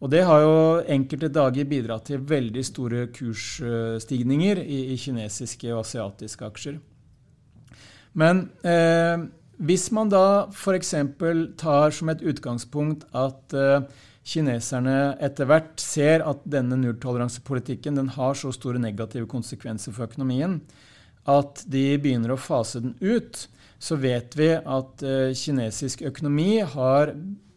Og 0.00 0.08
det 0.12 0.22
har 0.24 0.40
jo 0.40 0.54
enkelte 0.88 1.28
dager 1.32 1.66
bidratt 1.68 2.06
til 2.08 2.22
veldig 2.24 2.62
store 2.64 3.06
kursstigninger 3.12 4.62
i, 4.62 4.78
i 4.94 4.96
kinesiske 5.00 5.68
og 5.74 5.82
asiatiske 5.82 6.46
aksjer. 6.46 6.78
Men 8.16 8.46
eh, 8.66 9.26
hvis 9.60 9.90
man 9.92 10.08
da 10.10 10.48
f.eks. 10.48 10.94
tar 11.60 11.92
som 11.92 12.10
et 12.10 12.24
utgangspunkt 12.24 13.04
at 13.12 13.54
eh, 13.54 13.84
kineserne 14.24 15.18
etter 15.20 15.48
hvert 15.48 15.76
ser 15.82 16.24
at 16.24 16.40
denne 16.48 16.78
nulltoleransepolitikken 16.80 18.00
den 18.00 18.08
har 18.16 18.38
så 18.38 18.54
store 18.56 18.80
negative 18.80 19.28
konsekvenser 19.28 19.92
for 19.92 20.08
økonomien 20.08 20.60
at 21.28 21.62
de 21.68 21.84
begynner 22.00 22.32
å 22.32 22.40
fase 22.40 22.80
den 22.80 22.96
ut, 23.00 23.44
så 23.80 23.96
vet 24.00 24.36
vi 24.36 24.50
at 24.56 25.04
eh, 25.04 25.36
kinesisk 25.36 26.02
økonomi 26.08 26.60
har 26.64 27.12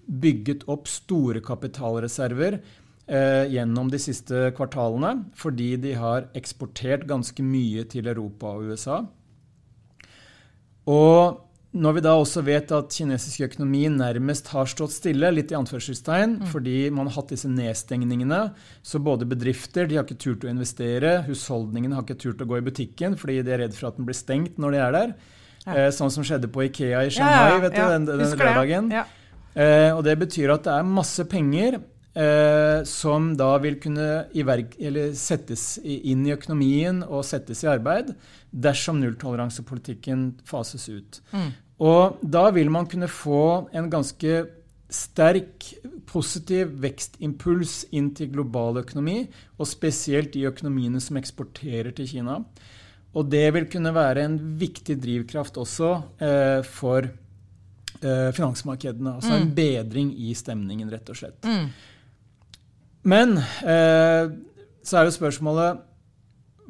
bygget 0.07 0.65
opp 0.71 0.89
store 0.91 1.41
kapitalreserver 1.43 2.59
eh, 2.59 3.45
gjennom 3.53 3.89
de 3.91 3.99
siste 4.01 4.49
kvartalene 4.57 5.29
fordi 5.39 5.73
de 5.83 5.95
har 5.99 6.29
eksportert 6.37 7.07
ganske 7.09 7.45
mye 7.45 7.85
til 7.89 8.09
Europa 8.11 8.55
og 8.57 8.73
USA. 8.73 9.01
Og 10.89 11.41
når 11.73 11.95
vi 11.95 12.01
da 12.05 12.11
også 12.13 12.43
vet 12.45 12.71
at 12.75 12.93
kinesisk 12.93 13.47
økonomi 13.47 13.87
nærmest 13.89 14.51
har 14.53 14.67
stått 14.69 14.93
stille, 14.93 15.31
litt 15.33 15.49
i 15.49 15.57
anførselstegn, 15.57 16.35
fordi 16.51 16.91
man 16.93 17.09
har 17.09 17.15
hatt 17.17 17.33
disse 17.33 17.49
nedstengningene, 17.49 18.41
så 18.85 19.01
både 19.01 19.25
bedrifter 19.29 19.89
de 19.89 19.97
har 19.97 20.05
ikke 20.05 20.19
turt 20.21 20.45
å 20.45 20.51
investere, 20.51 21.23
husholdningene 21.25 21.97
har 21.97 22.05
ikke 22.05 22.19
turt 22.21 22.43
å 22.45 22.49
gå 22.49 22.59
i 22.59 22.65
butikken 22.67 23.17
fordi 23.17 23.39
de 23.41 23.55
er 23.55 23.63
redd 23.65 23.73
for 23.77 23.89
at 23.89 23.97
den 23.97 24.05
blir 24.09 24.17
stengt 24.17 24.61
når 24.61 24.75
de 24.75 24.83
er 24.83 24.95
der. 24.99 25.15
Ja. 25.63 25.73
Eh, 25.73 25.89
sånn 25.95 26.13
som 26.13 26.27
skjedde 26.27 26.51
på 26.53 26.67
Ikea 26.67 27.07
i 27.07 27.11
Shanghai 27.15 27.57
vet 27.63 27.73
du, 27.73 27.81
den, 27.81 28.07
den 28.11 28.37
lørdagen. 28.37 28.93
Ja. 28.93 29.07
Eh, 29.53 29.91
og 29.93 30.03
det 30.05 30.15
betyr 30.21 30.53
at 30.55 30.65
det 30.65 30.73
er 30.73 30.87
masse 30.87 31.25
penger 31.29 31.77
eh, 31.77 32.79
som 32.89 33.33
da 33.37 33.51
vil 33.63 33.77
kunne 33.81 34.25
iverk, 34.37 34.77
eller 34.81 35.13
settes 35.17 35.77
inn 35.83 36.25
i 36.27 36.33
økonomien 36.33 37.03
og 37.05 37.25
settes 37.27 37.63
i 37.65 37.69
arbeid 37.73 38.13
dersom 38.49 39.01
nulltoleransepolitikken 39.01 40.31
fases 40.47 40.89
ut. 40.89 41.21
Mm. 41.33 41.53
Og 41.83 42.19
da 42.21 42.47
vil 42.55 42.69
man 42.73 42.89
kunne 42.89 43.09
få 43.11 43.69
en 43.73 43.89
ganske 43.93 44.43
sterk 44.93 45.71
positiv 46.09 46.75
vekstimpuls 46.83 47.79
inn 47.97 48.11
til 48.13 48.29
global 48.35 48.77
økonomi, 48.83 49.23
og 49.57 49.69
spesielt 49.69 50.35
de 50.35 50.45
økonomiene 50.49 51.01
som 51.01 51.17
eksporterer 51.17 51.95
til 51.97 52.09
Kina. 52.11 52.41
Og 53.13 53.29
det 53.29 53.47
vil 53.55 53.67
kunne 53.69 53.93
være 53.93 54.25
en 54.25 54.37
viktig 54.61 54.97
drivkraft 55.01 55.57
også 55.61 55.89
eh, 56.21 56.61
for 56.65 57.09
finansmarkedene. 58.35 59.15
Altså 59.17 59.37
en 59.37 59.49
bedring 59.55 60.11
i 60.13 60.33
stemningen, 60.37 60.91
rett 60.91 61.09
og 61.09 61.19
slett. 61.19 61.47
Mm. 61.47 61.69
Men 63.03 63.37
eh, 63.37 64.33
så 64.83 64.99
er 64.99 65.07
jo 65.07 65.15
spørsmålet 65.15 65.81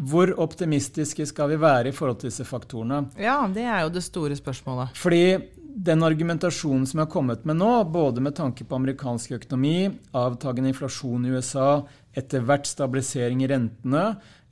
hvor 0.04 0.32
optimistiske 0.42 1.26
skal 1.30 1.52
vi 1.52 1.60
være 1.62 1.92
i 1.92 1.96
forhold 1.96 2.22
til 2.22 2.32
disse 2.32 2.46
faktorene? 2.48 3.04
ja, 3.22 3.44
det 3.54 3.62
er 3.62 3.84
jo 3.86 3.92
det 3.94 4.02
store 4.04 4.36
spørsmålet. 4.36 4.98
Fordi 4.98 5.38
den 5.74 6.06
argumentasjonen 6.06 6.86
som 6.90 7.00
jeg 7.00 7.08
har 7.08 7.14
kommet 7.14 7.46
med 7.46 7.58
nå, 7.58 7.72
både 7.94 8.22
med 8.22 8.36
tanke 8.38 8.66
på 8.66 8.78
amerikansk 8.78 9.36
økonomi, 9.40 9.90
avtagende 10.14 10.74
inflasjon 10.74 11.26
i 11.26 11.34
USA, 11.34 11.84
etter 12.14 12.46
hvert 12.46 12.70
stabilisering 12.70 13.42
i 13.44 13.50
rentene, 13.50 14.04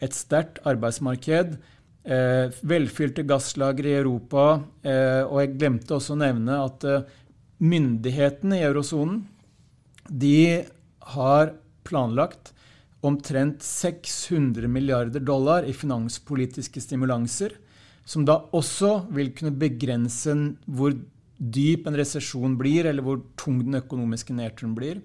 et 0.02 0.18
sterkt 0.18 0.62
arbeidsmarked, 0.66 1.58
eh, 2.04 2.52
velfylte 2.62 3.26
gasslagre 3.28 3.92
i 3.92 3.98
Europa, 4.00 4.62
eh, 4.84 5.22
og 5.26 5.42
jeg 5.42 5.58
glemte 5.58 5.98
også 5.98 6.16
å 6.16 6.22
nevne 6.22 6.58
at 6.66 6.86
eh, 6.88 7.06
myndighetene 7.62 8.60
i 8.60 8.66
eurosonen 8.66 9.22
har 11.16 11.54
planlagt 11.88 12.52
omtrent 13.06 13.64
600 13.66 14.68
milliarder 14.70 15.24
dollar 15.26 15.66
i 15.66 15.74
finanspolitiske 15.74 16.82
stimulanser, 16.84 17.56
som 18.06 18.26
da 18.26 18.38
også 18.54 19.08
vil 19.14 19.32
kunne 19.38 19.56
begrense 19.58 20.34
hvor 20.66 20.94
dyp 21.42 21.88
en 21.90 21.98
resesjon 21.98 22.58
blir, 22.60 22.86
eller 22.90 23.06
hvor 23.06 23.22
tung 23.40 23.62
den 23.64 23.80
økonomiske 23.80 24.36
nedturen 24.38 24.76
blir. 24.78 25.02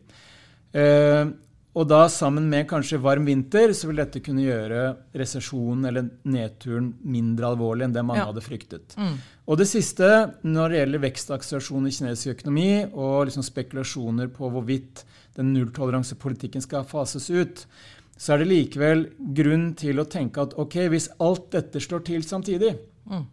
Og 1.76 1.84
da 1.90 2.06
sammen 2.08 2.46
med 2.48 2.64
kanskje 2.70 2.96
varm 3.04 3.26
vinter, 3.28 3.74
så 3.76 3.90
vil 3.90 3.98
dette 4.00 4.22
kunne 4.24 4.40
gjøre 4.46 4.96
resesjonen 5.20 5.84
eller 5.90 6.06
nedturen 6.24 6.86
mindre 7.04 7.50
alvorlig 7.52 7.84
enn 7.84 7.92
det 7.92 8.04
mange 8.08 8.22
Ja. 8.22 8.30
hadde 8.30 8.40
fryktet. 8.40 8.94
Mm. 8.96 9.18
Og 9.46 9.58
det 9.58 9.66
siste, 9.68 10.08
når 10.42 10.68
det 10.72 10.78
gjelder 10.80 11.04
vekstakselerasjon 11.04 11.86
i 11.86 11.90
kinesisk 11.92 12.32
økonomi 12.38 12.70
og 12.94 13.26
liksom 13.28 13.44
spekulasjoner 13.44 14.28
på 14.32 14.48
hvorvidt 14.50 15.04
den 15.36 15.52
nulltoleransepolitikken 15.52 16.62
skal 16.64 16.84
fases 16.88 17.28
ut, 17.30 17.66
så 18.16 18.32
er 18.32 18.38
det 18.38 18.48
likevel 18.48 19.10
grunn 19.36 19.74
til 19.76 20.00
å 20.00 20.08
tenke 20.08 20.40
at 20.40 20.54
ok, 20.56 20.88
hvis 20.88 21.10
alt 21.20 21.50
dette 21.52 21.76
slår 21.78 22.04
til 22.04 22.22
samtidig, 22.22 22.78
Mm. 23.06 23.26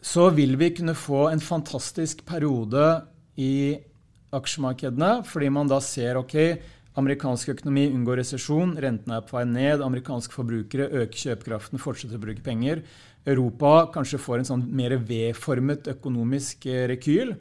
så 0.00 0.30
vil 0.34 0.54
vi 0.56 0.70
kunne 0.70 0.94
få 0.94 1.30
en 1.32 1.40
fantastisk 1.40 2.24
periode 2.24 3.02
i 3.36 3.76
aksjemarkedene, 4.34 5.24
fordi 5.24 5.48
man 5.50 5.68
da 5.70 5.78
ser 5.80 6.16
ok, 6.20 6.34
amerikansk 6.98 7.50
økonomi 7.56 7.88
unngår 7.90 8.20
resesjon, 8.22 8.76
rentene 8.80 9.18
er 9.18 9.26
på 9.26 9.38
vei 9.38 9.44
ned, 9.48 9.82
amerikanske 9.82 10.34
forbrukere 10.34 10.86
øker 11.02 11.20
kjøpekraften, 11.24 11.82
fortsetter 11.82 12.20
å 12.20 12.22
bruke 12.22 12.44
penger. 12.46 12.84
Europa 13.26 13.88
kanskje 13.94 14.20
får 14.22 14.40
en 14.42 14.50
sånn 14.52 14.64
mer 14.76 14.94
V-formet 15.08 15.88
økonomisk 15.94 16.68
eh, 16.70 16.84
rekyl. 16.92 17.34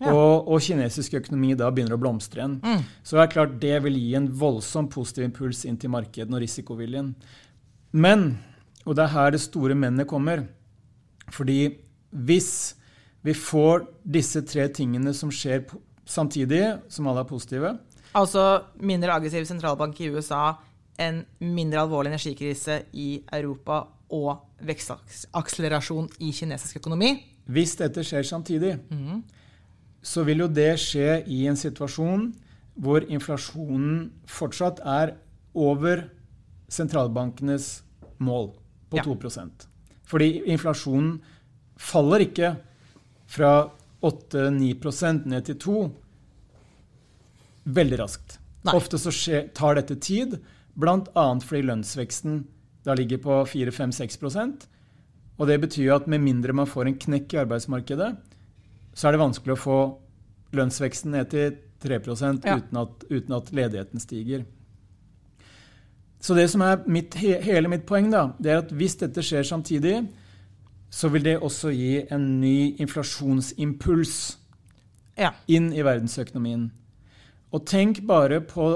Ja. 0.00 0.14
Og, 0.14 0.46
og, 0.48 0.62
kinesisk 0.64 1.18
økonomi 1.18 1.52
da 1.58 1.68
begynner 1.74 1.98
å 1.98 2.00
blomstre 2.00 2.40
igjen. 2.40 2.56
Mm. 2.64 2.86
Så 3.04 3.18
det 3.18 3.24
er 3.24 3.34
klart 3.34 3.58
det 3.60 3.74
vil 3.84 3.98
gi 4.00 4.14
en 4.16 4.30
voldsom 4.40 4.88
positiv 4.92 5.26
impuls 5.26 5.66
inn 5.68 5.76
til 5.80 5.92
markedene 5.92 6.38
og 6.38 6.44
risikoviljen. 6.44 7.12
Men, 7.92 8.30
og 8.86 8.96
det 8.96 9.04
er 9.04 9.14
her 9.16 9.34
det 9.34 9.42
store 9.44 9.76
mennet 9.76 10.08
kommer 10.08 10.46
fordi 11.30 11.60
hvis 12.10 12.74
vi 13.22 13.36
får 13.36 13.84
disse 14.02 14.40
tre 14.48 14.64
tingene 14.74 15.12
som 15.14 15.30
skjer 15.30 15.62
samtidig, 16.08 16.64
som 16.90 17.06
alle 17.06 17.22
er 17.22 17.28
positive 17.28 17.76
Altså 18.18 18.44
mindre 18.82 19.14
aggressiv 19.14 19.44
sentralbank 19.46 20.00
i 20.02 20.10
USA, 20.10 20.56
en 21.00 21.22
mindre 21.40 21.84
alvorlig 21.84 22.10
energikrise 22.10 22.82
i 22.92 23.22
Europa 23.32 23.84
og 24.10 24.64
vekstakselerasjon 24.66 26.08
i 26.20 26.32
kinesisk 26.34 26.80
økonomi. 26.82 27.14
Hvis 27.50 27.76
dette 27.78 28.02
skjer 28.06 28.26
samtidig, 28.26 28.76
mm. 28.90 29.22
så 30.02 30.24
vil 30.26 30.44
jo 30.44 30.48
det 30.50 30.72
skje 30.82 31.20
i 31.30 31.44
en 31.50 31.58
situasjon 31.58 32.30
hvor 32.80 33.04
inflasjonen 33.06 34.10
fortsatt 34.28 34.80
er 34.86 35.14
over 35.54 36.06
sentralbankenes 36.70 37.82
mål 38.22 38.52
på 38.90 39.00
ja. 39.00 39.04
2 39.04 39.16
Fordi 40.06 40.42
inflasjonen 40.46 41.20
faller 41.76 42.26
ikke 42.26 42.54
fra 43.30 43.70
8-9% 44.02 45.26
ned 45.28 45.46
til 45.46 45.58
2 45.58 45.80
veldig 47.64 47.98
raskt. 48.00 48.38
Nei. 48.64 48.74
Ofte 48.76 49.00
så 49.00 49.12
skje, 49.14 49.44
tar 49.56 49.78
dette 49.78 49.96
tid, 50.02 50.36
bl.a. 50.78 51.26
fordi 51.44 51.62
lønnsveksten 51.68 52.42
da 52.84 52.94
ligger 52.96 53.20
på 53.20 53.34
4-5-6% 53.44 54.66
Og 55.36 55.48
det 55.48 55.58
betyr 55.60 55.94
at 55.98 56.06
med 56.08 56.22
mindre 56.24 56.54
man 56.56 56.68
får 56.68 56.88
en 56.88 56.96
knekk 57.00 57.34
i 57.34 57.40
arbeidsmarkedet, 57.42 58.10
så 58.94 59.08
er 59.08 59.14
det 59.14 59.20
vanskelig 59.20 59.56
å 59.56 59.60
få 59.60 59.80
lønnsveksten 60.56 61.12
ned 61.14 61.30
til 61.32 61.58
3 61.80 61.98
ja. 62.00 62.56
uten, 62.56 62.76
at, 62.76 63.04
uten 63.08 63.36
at 63.36 63.52
ledigheten 63.56 64.00
stiger. 64.00 64.44
Så 66.20 66.34
det 66.36 66.50
som 66.52 66.60
er 66.60 66.82
mitt, 66.84 67.14
hele 67.16 67.70
mitt 67.72 67.86
poeng, 67.88 68.10
da, 68.12 68.34
det 68.36 68.52
er 68.52 68.60
at 68.60 68.74
hvis 68.76 68.98
dette 69.00 69.24
skjer 69.24 69.46
samtidig, 69.48 70.02
så 70.92 71.08
vil 71.08 71.24
det 71.24 71.38
også 71.38 71.70
gi 71.72 72.02
en 72.12 72.26
ny 72.42 72.76
inflasjonsimpuls 72.82 74.16
ja. 75.16 75.32
inn 75.48 75.70
i 75.72 75.84
verdensøkonomien. 75.86 76.68
Og 77.50 77.64
tenk 77.66 78.02
bare 78.06 78.40
på 78.46 78.72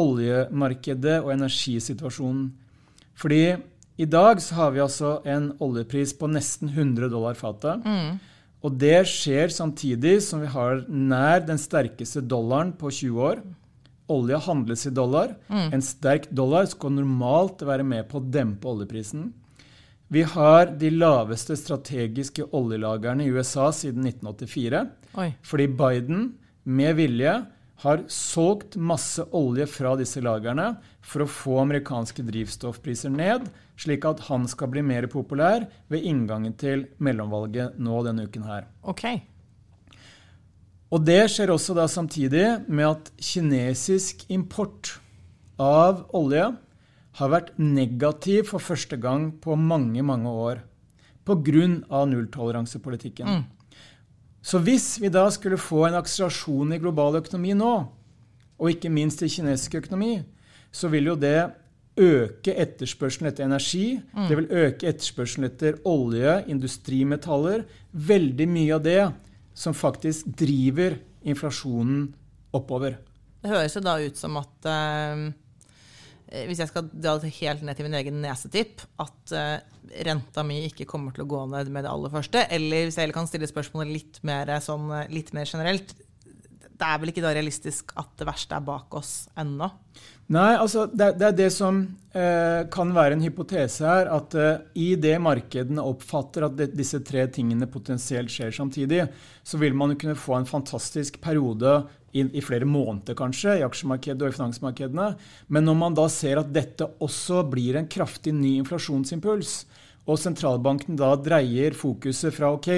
oljemarkedet 0.00 1.18
og 1.22 1.32
energisituasjonen. 1.34 2.48
Fordi 3.18 3.44
i 4.00 4.06
dag 4.08 4.40
så 4.40 4.56
har 4.56 4.74
vi 4.74 4.82
altså 4.82 5.18
en 5.28 5.50
oljepris 5.60 6.14
på 6.16 6.30
nesten 6.30 6.70
100 6.72 7.10
dollar 7.12 7.36
fatet. 7.38 7.84
Mm. 7.84 8.18
Og 8.64 8.76
det 8.80 9.02
skjer 9.08 9.52
samtidig 9.52 10.18
som 10.24 10.42
vi 10.42 10.50
har 10.52 10.84
nær 10.88 11.44
den 11.46 11.60
sterkeste 11.60 12.22
dollaren 12.24 12.72
på 12.76 12.92
20 12.92 13.26
år. 13.28 13.42
Olje 14.10 14.40
handles 14.46 14.86
i 14.88 14.94
dollar. 14.94 15.34
Mm. 15.48 15.68
En 15.76 15.84
sterk 15.84 16.28
dollar 16.34 16.66
skal 16.68 16.96
normalt 16.96 17.62
være 17.66 17.86
med 17.86 18.08
på 18.10 18.18
å 18.20 18.24
dempe 18.24 18.68
oljeprisen. 18.68 19.30
Vi 20.10 20.24
har 20.26 20.72
de 20.80 20.90
laveste 20.90 21.54
strategiske 21.54 22.48
oljelagrene 22.56 23.24
i 23.24 23.30
USA 23.30 23.68
siden 23.70 24.08
1984. 24.10 24.80
Oi. 25.22 25.28
Fordi 25.46 25.68
Biden 25.78 26.24
med 26.66 26.96
vilje 26.98 27.36
har 27.80 28.02
solgt 28.12 28.76
masse 28.76 29.24
olje 29.36 29.64
fra 29.70 29.94
disse 29.96 30.20
lagrene 30.20 30.74
for 31.00 31.24
å 31.24 31.30
få 31.30 31.56
amerikanske 31.62 32.24
drivstoffpriser 32.26 33.12
ned, 33.12 33.46
slik 33.80 34.04
at 34.08 34.26
han 34.28 34.44
skal 34.50 34.68
bli 34.74 34.84
mer 34.84 35.08
populær 35.12 35.64
ved 35.88 36.04
inngangen 36.04 36.56
til 36.60 36.84
mellomvalget 37.00 37.78
nå 37.80 38.02
denne 38.04 38.26
uken 38.28 38.44
her. 38.44 38.66
Okay. 38.92 39.22
Og 40.90 41.06
det 41.06 41.22
skjer 41.32 41.52
også 41.54 41.76
da 41.78 41.86
samtidig 41.88 42.46
med 42.66 42.88
at 42.88 43.12
kinesisk 43.22 44.26
import 44.28 44.98
av 45.60 46.04
olje 46.16 46.50
har 47.20 47.32
vært 47.32 47.54
negativ 47.60 48.50
for 48.50 48.62
første 48.62 48.98
gang 49.00 49.30
på 49.42 49.56
mange, 49.56 50.02
mange 50.02 50.28
år 50.28 50.66
pga. 51.24 52.04
nulltoleransepolitikken. 52.10 53.26
Mm. 53.26 53.44
Så 54.42 54.60
hvis 54.64 54.94
vi 55.00 55.10
da 55.12 55.26
skulle 55.32 55.60
få 55.60 55.84
en 55.86 55.98
akselerasjon 55.98 56.72
i 56.72 56.80
global 56.80 57.18
økonomi 57.20 57.52
nå, 57.56 57.72
og 58.60 58.72
ikke 58.72 58.92
minst 58.92 59.22
i 59.24 59.28
kinesisk 59.32 59.78
økonomi, 59.82 60.20
så 60.72 60.88
vil 60.92 61.10
jo 61.10 61.16
det 61.18 61.50
øke 62.00 62.54
etterspørselen 62.54 63.28
etter 63.30 63.44
energi. 63.44 63.98
Mm. 64.14 64.26
Det 64.28 64.38
vil 64.38 64.48
øke 64.64 64.88
etterspørselen 64.88 65.48
etter 65.50 65.80
olje, 65.88 66.38
industrimetaller. 66.52 67.66
Veldig 67.92 68.48
mye 68.48 68.76
av 68.76 68.84
det 68.84 69.02
som 69.56 69.76
faktisk 69.76 70.30
driver 70.40 70.96
inflasjonen 71.20 72.08
oppover. 72.56 72.96
Det 73.40 73.52
høres 73.52 73.76
jo 73.76 73.84
da 73.84 73.96
ut 74.00 74.20
som 74.20 74.36
at 74.40 74.68
uh, 74.68 75.28
hvis 76.30 76.60
jeg 76.62 76.70
skal 76.70 76.90
dra 76.92 77.16
det 77.18 77.32
helt 77.40 77.64
ned 77.66 77.78
til 77.78 77.88
min 77.88 77.96
egen 77.98 78.20
nesetipp, 78.22 78.84
at 79.02 79.34
uh, 79.34 79.56
renta 80.06 80.44
mi 80.46 80.60
ikke 80.68 80.86
kommer 80.90 81.14
til 81.16 81.24
å 81.24 81.30
gå 81.30 81.40
ned 81.50 81.72
med 81.74 81.86
det 81.86 81.90
aller 81.90 82.12
første, 82.12 82.44
eller 82.54 82.86
hvis 82.86 83.00
jeg 83.00 83.16
kan 83.16 83.28
stille 83.30 83.50
spørsmålet 83.50 83.94
litt 83.96 84.22
mer, 84.26 84.52
sånn, 84.62 84.86
litt 85.10 85.34
mer 85.36 85.50
generelt 85.50 85.96
det 86.80 86.88
er 86.88 87.00
vel 87.00 87.12
ikke 87.12 87.24
da 87.24 87.34
realistisk 87.36 87.92
at 88.00 88.12
det 88.18 88.26
verste 88.28 88.56
er 88.56 88.64
bak 88.64 88.94
oss 88.96 89.12
ennå? 89.38 89.68
Nei, 90.30 90.54
altså 90.54 90.86
det, 90.86 91.16
det 91.20 91.26
er 91.26 91.36
det 91.36 91.48
som 91.52 91.80
eh, 92.14 92.62
kan 92.72 92.92
være 92.94 93.16
en 93.16 93.24
hypotese 93.24 93.84
her. 93.84 94.08
At 94.14 94.36
eh, 94.38 94.62
i 94.78 94.94
det 95.00 95.16
markedene 95.22 95.84
oppfatter 95.84 96.46
at 96.46 96.56
det, 96.56 96.70
disse 96.78 97.02
tre 97.04 97.26
tingene 97.34 97.68
potensielt 97.70 98.32
skjer 98.32 98.54
samtidig, 98.54 99.02
så 99.42 99.60
vil 99.60 99.76
man 99.76 99.96
kunne 100.00 100.16
få 100.18 100.38
en 100.38 100.48
fantastisk 100.48 101.18
periode 101.22 101.80
i, 102.12 102.24
i, 102.24 102.42
flere 102.42 102.66
måneder 102.68 103.16
kanskje, 103.18 103.58
i 103.60 103.66
aksjemarkedet 103.66 104.26
og 104.26 104.32
i 104.32 104.36
finansmarkedene. 104.36 105.08
Men 105.48 105.68
når 105.68 105.78
man 105.78 105.98
da 105.98 106.08
ser 106.10 106.42
at 106.42 106.52
dette 106.54 106.88
også 107.02 107.44
blir 107.50 107.78
en 107.78 107.88
kraftig 107.90 108.34
ny 108.36 108.56
inflasjonsimpuls, 108.60 109.62
og 110.10 110.18
sentralbanken 110.18 110.96
da 110.98 111.12
dreier 111.20 111.76
fokuset 111.76 112.34
fra 112.34 112.54
ok, 112.56 112.70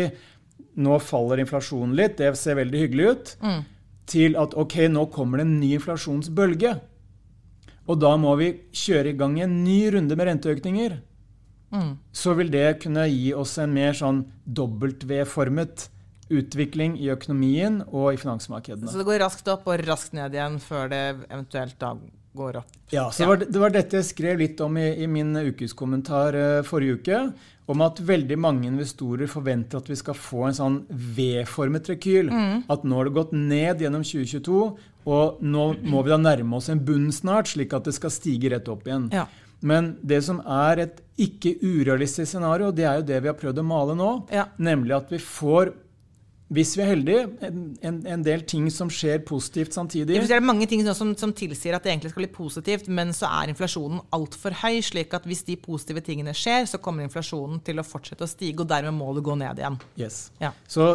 nå 0.83 0.97
faller 1.05 1.41
inflasjonen 1.43 1.95
litt, 1.97 2.19
det 2.19 2.33
ser 2.41 2.59
veldig 2.59 2.83
hyggelig 2.87 3.13
ut, 3.13 3.37
mm 3.45 3.63
til 4.09 4.37
at 4.41 4.57
ok, 4.59 4.89
nå 4.91 5.07
kommer 5.13 5.41
det 5.41 5.47
en 5.47 5.59
ny 5.61 5.73
inflasjonsbølge. 5.79 6.75
Og 7.91 7.99
da 7.99 8.13
må 8.21 8.35
vi 8.39 8.53
kjøre 8.75 9.13
i 9.13 9.17
gang 9.19 9.39
en 9.43 9.63
ny 9.65 9.79
runde 9.95 10.19
med 10.19 10.29
renteøkninger. 10.29 10.99
Mm. 11.73 11.95
Så 12.13 12.35
vil 12.39 12.53
det 12.53 12.83
kunne 12.83 13.09
gi 13.09 13.33
oss 13.35 13.57
en 13.63 13.73
mer 13.75 13.97
sånn 13.97 14.25
W-formet 14.45 15.89
utvikling 16.41 16.97
i 17.01 17.11
økonomien 17.13 17.83
og 17.91 18.13
i 18.15 18.21
finansmarkedene. 18.21 18.91
Så 18.91 19.03
det 19.03 19.09
går 19.09 19.23
raskt 19.25 19.49
opp 19.53 19.69
og 19.69 19.85
raskt 19.87 20.17
ned 20.17 20.35
igjen 20.37 20.59
før 20.63 20.93
det 20.93 21.05
eventuelt 21.29 21.79
da 21.81 21.95
går 22.33 22.61
opp? 22.63 22.77
Ja, 22.93 23.11
så 23.13 23.23
det 23.23 23.29
var, 23.29 23.43
det 23.45 23.61
var 23.61 23.73
dette 23.75 23.99
jeg 24.01 24.09
skrev 24.09 24.41
litt 24.41 24.61
om 24.65 24.77
i, 24.81 24.89
i 25.05 25.09
min 25.11 25.35
ukeskommentar 25.37 26.37
uh, 26.37 26.63
forrige 26.67 27.01
uke 27.01 27.25
om 27.73 27.85
at 27.85 28.01
veldig 28.03 28.37
mange 28.41 28.67
investorer 28.69 29.31
forventer 29.31 29.81
at 29.81 29.91
vi 29.91 29.97
skal 29.97 30.17
få 30.19 30.49
en 30.49 30.57
sånn 30.57 30.79
V-formet 30.91 31.93
rekyl. 31.93 32.33
Mm. 32.33 32.65
At 32.73 32.83
nå 32.85 32.99
har 32.99 33.09
det 33.09 33.15
gått 33.17 33.37
ned 33.37 33.85
gjennom 33.85 34.03
2022, 34.05 34.65
og 35.13 35.45
nå 35.47 35.69
må 35.93 36.03
vi 36.03 36.13
da 36.13 36.19
nærme 36.21 36.59
oss 36.59 36.69
en 36.73 36.83
bunn 36.85 37.09
snart, 37.15 37.53
slik 37.53 37.73
at 37.77 37.87
det 37.87 37.95
skal 37.97 38.13
stige 38.13 38.51
rett 38.53 38.69
opp 38.73 38.89
igjen. 38.89 39.09
Ja. 39.15 39.29
Men 39.63 39.93
det 40.03 40.25
som 40.27 40.41
er 40.43 40.83
et 40.89 41.01
ikke 41.23 41.55
urealistisk 41.63 42.33
scenario, 42.33 42.73
det 42.75 42.87
er 42.89 42.99
jo 42.99 43.07
det 43.13 43.23
vi 43.23 43.31
har 43.31 43.39
prøvd 43.39 43.63
å 43.63 43.67
male 43.67 43.97
nå. 43.99 44.11
Ja. 44.35 44.49
Nemlig 44.59 44.97
at 44.99 45.15
vi 45.15 45.23
får 45.23 45.73
hvis 46.53 46.75
vi 46.77 46.83
er 46.85 46.91
heldige, 46.91 47.23
en, 47.49 47.99
en, 48.05 48.25
del 48.25 48.43
ting 48.49 48.67
som 48.73 48.91
skjer 48.93 49.23
positivt 49.25 49.73
samtidig. 49.77 50.21
Det 50.29 50.37
er 50.37 50.45
mange 50.45 50.67
ting 50.69 50.83
som, 50.85 51.15
som, 51.17 51.33
tilsier 51.33 51.77
at 51.77 51.85
det 51.85 51.93
egentlig 51.95 52.13
skal 52.13 52.25
bli 52.27 52.33
positivt, 52.35 52.89
men 52.93 53.15
så 53.17 53.31
er 53.41 53.53
inflasjonen 53.53 54.03
altfor 54.13 54.57
høy. 54.61 54.83
slik 54.85 55.15
at 55.17 55.25
hvis 55.29 55.45
de 55.49 55.57
positive 55.61 56.03
tingene 56.05 56.35
skjer, 56.37 56.67
så 56.69 56.81
kommer 56.83 57.07
inflasjonen 57.07 57.63
til 57.65 57.81
å 57.81 57.87
fortsette 57.87 58.27
å 58.27 58.31
stige, 58.31 58.61
og 58.61 58.69
dermed 58.69 58.99
må 58.99 59.15
det 59.17 59.25
gå 59.25 59.37
ned 59.41 59.63
igjen. 59.63 59.79
Yes. 60.01 60.27
Ja. 60.43 60.51
Så 60.69 60.95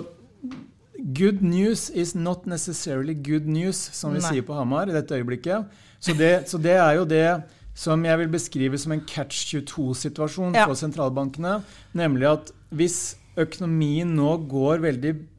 good 1.18 1.42
news 1.42 1.90
is 1.90 2.14
not 2.16 2.46
necessarily 2.46 3.16
good 3.16 3.48
news, 3.50 3.80
som 3.98 4.14
vi 4.14 4.22
Nei. 4.22 4.34
sier 4.36 4.46
på 4.46 4.58
Hamar 4.58 4.92
i 4.92 4.96
dette 4.96 5.18
øyeblikket. 5.18 5.72
Så 5.98 6.14
det, 6.14 6.34
så 6.52 6.60
det, 6.62 6.76
er 6.78 7.00
jo 7.00 7.08
det 7.10 7.30
som 7.78 8.04
jeg 8.06 8.22
vil 8.22 8.30
beskrive 8.36 8.78
som 8.78 8.94
en 8.94 9.02
catch 9.10 9.48
22-situasjon 9.56 10.54
ja. 10.54 10.68
for 10.70 10.78
sentralbankene. 10.78 11.64
Nemlig 11.98 12.30
at 12.30 12.54
hvis 12.70 13.18
økonomien 13.38 14.14
nå 14.18 14.36
går 14.50 14.86
veldig 14.86 15.16
bra 15.16 15.34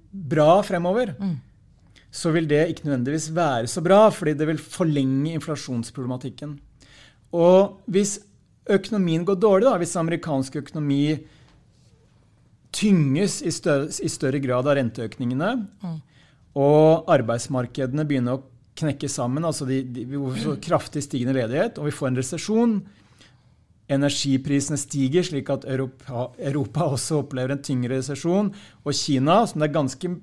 fremover, 0.66 1.14
mm. 1.18 1.36
så 2.10 2.32
vil 2.32 2.48
det 2.48 2.68
ikke 2.68 2.86
nødvendigvis 2.86 3.34
være 3.34 3.66
så 3.66 3.80
bra, 3.80 4.08
fordi 4.10 4.34
det 4.34 4.46
vil 4.46 4.58
forlenge 4.58 5.32
inflasjonsproblematikken. 5.32 6.58
Og 7.32 7.80
hvis 7.86 8.18
økonomien 8.68 9.24
går 9.24 9.34
dårlig, 9.34 9.66
da, 9.66 9.76
hvis 9.76 9.96
amerikansk 9.96 10.56
økonomi 10.56 11.18
tynges 12.72 13.42
i 13.42 13.50
større, 13.50 13.88
i 13.88 14.08
større 14.08 14.40
grad 14.40 14.68
av 14.68 14.76
renteøkningene, 14.76 15.50
mm. 15.82 15.98
og 16.54 17.08
arbeidsmarkedene 17.08 18.06
begynner 18.08 18.38
å 18.38 18.44
knekke 18.78 19.08
sammen. 19.10 19.44
altså 19.44 19.66
de, 19.66 19.82
de, 19.82 20.04
Vi 20.06 20.44
får 20.44 20.60
kraftig 20.62 21.02
stigende 21.02 21.34
ledighet, 21.34 21.78
og 21.78 21.88
vi 21.88 21.94
får 21.94 22.10
en 22.10 22.20
resesjon. 22.20 22.74
Energiprisene 23.88 24.76
stiger, 24.80 25.24
slik 25.24 25.48
at 25.52 25.64
Europa, 25.64 26.28
Europa 26.36 26.90
også 26.92 27.22
opplever 27.22 27.54
en 27.54 27.62
tyngre 27.64 27.96
resesjon. 27.96 28.50
Og 28.84 28.96
Kina, 28.96 29.40
som 29.48 29.62
det 29.62 29.70
er 29.70 29.78
ganske 29.78 30.16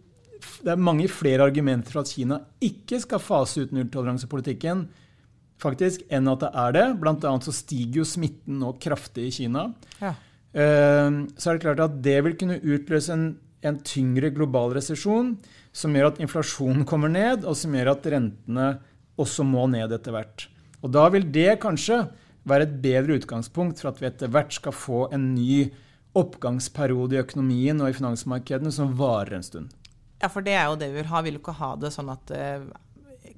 det 0.65 0.73
er 0.73 0.81
mange 0.81 1.07
flere 1.09 1.47
argumenter 1.47 1.93
for 1.93 2.03
at 2.03 2.11
Kina 2.11 2.39
ikke 2.63 2.99
skal 3.01 3.23
fase 3.23 3.65
ut 3.65 3.73
nulltoleransepolitikken 3.73 4.85
faktisk, 5.61 6.03
enn 6.13 6.29
at 6.29 6.43
det 6.43 6.51
er 6.61 6.75
det. 6.75 6.85
Blant 7.01 7.25
annet 7.27 7.47
så 7.47 7.53
stiger 7.55 8.01
jo 8.01 8.07
smitten 8.07 8.59
nå 8.61 8.75
kraftig 8.81 9.29
i 9.29 9.35
Kina. 9.39 9.69
Ja. 10.01 10.13
Uh, 10.55 11.25
så 11.35 11.51
er 11.51 11.57
det 11.57 11.65
klart 11.65 11.83
at 11.83 11.95
det 12.03 12.17
vil 12.27 12.37
kunne 12.39 12.59
utløse 12.61 13.15
en, 13.15 13.25
en 13.65 13.79
tyngre 13.87 14.31
global 14.35 14.75
resesjon, 14.77 15.35
som 15.75 15.95
gjør 15.95 16.13
at 16.13 16.21
inflasjonen 16.23 16.85
kommer 16.87 17.11
ned, 17.11 17.47
og 17.47 17.57
som 17.59 17.73
gjør 17.75 17.95
at 17.95 18.11
rentene 18.13 18.69
også 19.19 19.47
må 19.47 19.65
ned 19.71 19.95
etter 19.95 20.15
hvert. 20.15 20.47
Og 20.83 20.91
da 20.93 21.07
vil 21.11 21.25
det 21.33 21.57
kanskje 21.63 22.03
være 22.49 22.67
et 22.67 22.77
bedre 22.83 23.17
utgangspunkt 23.19 23.81
for 23.81 23.91
at 23.91 24.01
vi 24.01 24.09
etter 24.09 24.31
hvert 24.31 24.53
skal 24.55 24.75
få 24.75 25.05
en 25.15 25.33
ny 25.35 25.65
oppgangsperiode 26.15 27.17
i 27.17 27.21
økonomien 27.21 27.81
og 27.81 27.91
i 27.91 27.97
finansmarkedene 27.97 28.71
som 28.71 28.93
varer 28.97 29.39
en 29.39 29.45
stund. 29.45 29.73
Ja, 30.21 30.29
for 30.31 30.45
det 30.45 30.55
er 30.55 30.69
jo 30.69 30.79
det 30.79 30.91
vi 30.93 31.01
vil 31.01 31.11
ha. 31.11 31.21
Vi 31.21 31.31
vil 31.31 31.41
ikke 31.41 31.57
ha 31.59 31.73
det 31.79 31.91
sånn 31.93 32.11
at 32.13 32.23
det 32.31 32.45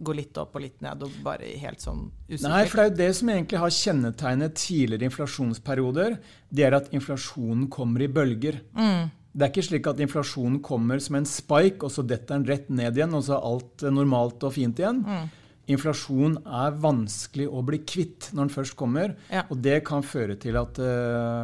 går 0.04 0.18
litt 0.20 0.38
opp 0.38 0.54
og 0.60 0.62
litt 0.62 0.84
ned 0.86 1.02
og 1.08 1.14
bare 1.26 1.48
helt 1.58 1.82
sånn 1.82 2.04
usikkert. 2.28 2.52
Nei, 2.52 2.66
for 2.70 2.78
det 2.78 2.84
er 2.84 2.92
jo 2.92 2.98
det 3.00 3.12
som 3.18 3.32
egentlig 3.34 3.62
har 3.64 3.78
kjennetegnet 3.80 4.58
tidligere 4.60 5.10
inflasjonsperioder. 5.10 6.18
Det 6.54 6.68
er 6.68 6.78
at 6.78 6.92
inflasjonen 6.94 7.66
kommer 7.74 8.04
i 8.06 8.12
bølger. 8.12 8.60
Mm. 8.78 9.10
Det 9.38 9.46
er 9.46 9.52
ikke 9.54 9.66
slik 9.66 9.90
at 9.90 10.04
inflasjonen 10.04 10.62
kommer 10.66 11.02
som 11.02 11.18
en 11.18 11.28
spike, 11.30 11.82
og 11.86 11.94
så 11.94 12.06
detter 12.06 12.36
den 12.36 12.48
rett 12.50 12.70
ned 12.70 12.98
igjen, 13.00 13.18
og 13.18 13.26
så 13.26 13.38
er 13.38 13.50
alt 13.50 13.88
normalt 13.94 14.46
og 14.46 14.54
fint 14.54 14.82
igjen. 14.84 15.02
Mm 15.08 15.28
inflasjon 15.72 16.38
er 16.46 16.78
vanskelig 16.82 17.48
å 17.52 17.64
bli 17.68 17.82
kvitt 17.84 18.32
når 18.34 18.46
den 18.46 18.54
først 18.54 18.78
kommer. 18.80 19.18
Ja. 19.34 19.46
Og 19.52 19.60
det 19.64 19.82
kan 19.88 20.06
føre 20.06 20.38
til 20.40 20.60
at 20.60 20.80
uh, 20.80 21.44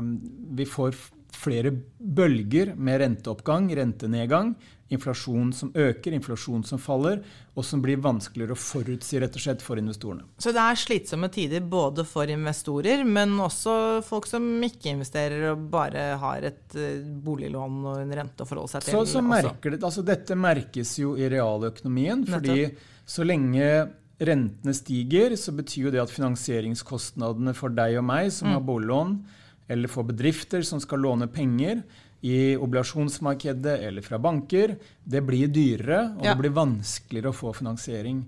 vi 0.56 0.68
får 0.70 0.96
flere 1.34 1.74
bølger 1.98 2.76
med 2.76 3.02
renteoppgang, 3.02 3.68
rentenedgang. 3.76 4.54
Inflasjon 4.94 5.50
som 5.58 5.72
øker, 5.74 6.14
inflasjon 6.14 6.62
som 6.68 6.78
faller, 6.78 7.24
og 7.58 7.66
som 7.66 7.82
blir 7.82 7.98
vanskeligere 8.04 8.54
å 8.54 8.60
forutsi 8.60 9.18
rett 9.24 9.34
og 9.40 9.42
slett 9.42 9.64
for 9.66 9.82
investorene. 9.82 10.28
Så 10.38 10.54
det 10.54 10.62
er 10.62 10.78
slitsomme 10.78 11.32
tider 11.34 11.66
både 11.66 12.06
for 12.06 12.30
investorer, 12.30 13.02
men 13.08 13.34
også 13.42 14.04
folk 14.06 14.30
som 14.30 14.46
ikke 14.68 14.94
investerer 14.94 15.48
og 15.50 15.66
bare 15.74 16.06
har 16.22 16.46
et 16.52 16.78
eh, 16.78 17.02
boliglån 17.02 17.82
og 17.82 18.04
en 18.04 18.16
rente 18.22 18.46
å 18.46 18.50
forholde 18.50 18.76
seg 18.76 18.86
til? 18.86 19.00
Så, 19.00 19.18
så 19.18 19.26
merker 19.26 19.74
det, 19.74 19.82
altså 19.82 20.06
Dette 20.06 20.38
merkes 20.38 20.94
jo 21.02 21.18
i 21.18 21.32
realøkonomien. 21.32 22.28
fordi 22.30 22.70
så 23.10 23.26
lenge 23.26 23.66
rentene 24.22 24.74
stiger, 24.78 25.36
så 25.40 25.54
betyr 25.56 25.88
jo 25.88 25.94
det 25.94 26.04
at 26.04 26.14
finansieringskostnadene 26.14 27.56
for 27.58 27.74
deg 27.74 27.98
og 28.02 28.08
meg 28.08 28.32
som 28.36 28.52
mm. 28.52 28.56
har 28.58 28.66
boliglån, 28.68 29.18
eller 29.74 29.92
for 29.92 30.08
bedrifter 30.08 30.66
som 30.68 30.82
skal 30.84 31.02
låne 31.06 31.30
penger 31.32 31.82
i 32.24 32.56
obligasjonsmarkedet 32.56 33.82
eller 33.84 34.04
fra 34.06 34.20
banker, 34.22 34.78
det 35.04 35.22
blir 35.28 35.50
dyrere, 35.52 36.14
og 36.16 36.24
ja. 36.24 36.32
det 36.32 36.40
blir 36.40 36.56
vanskeligere 36.56 37.34
å 37.34 37.36
få 37.36 37.52
finansiering. 37.58 38.24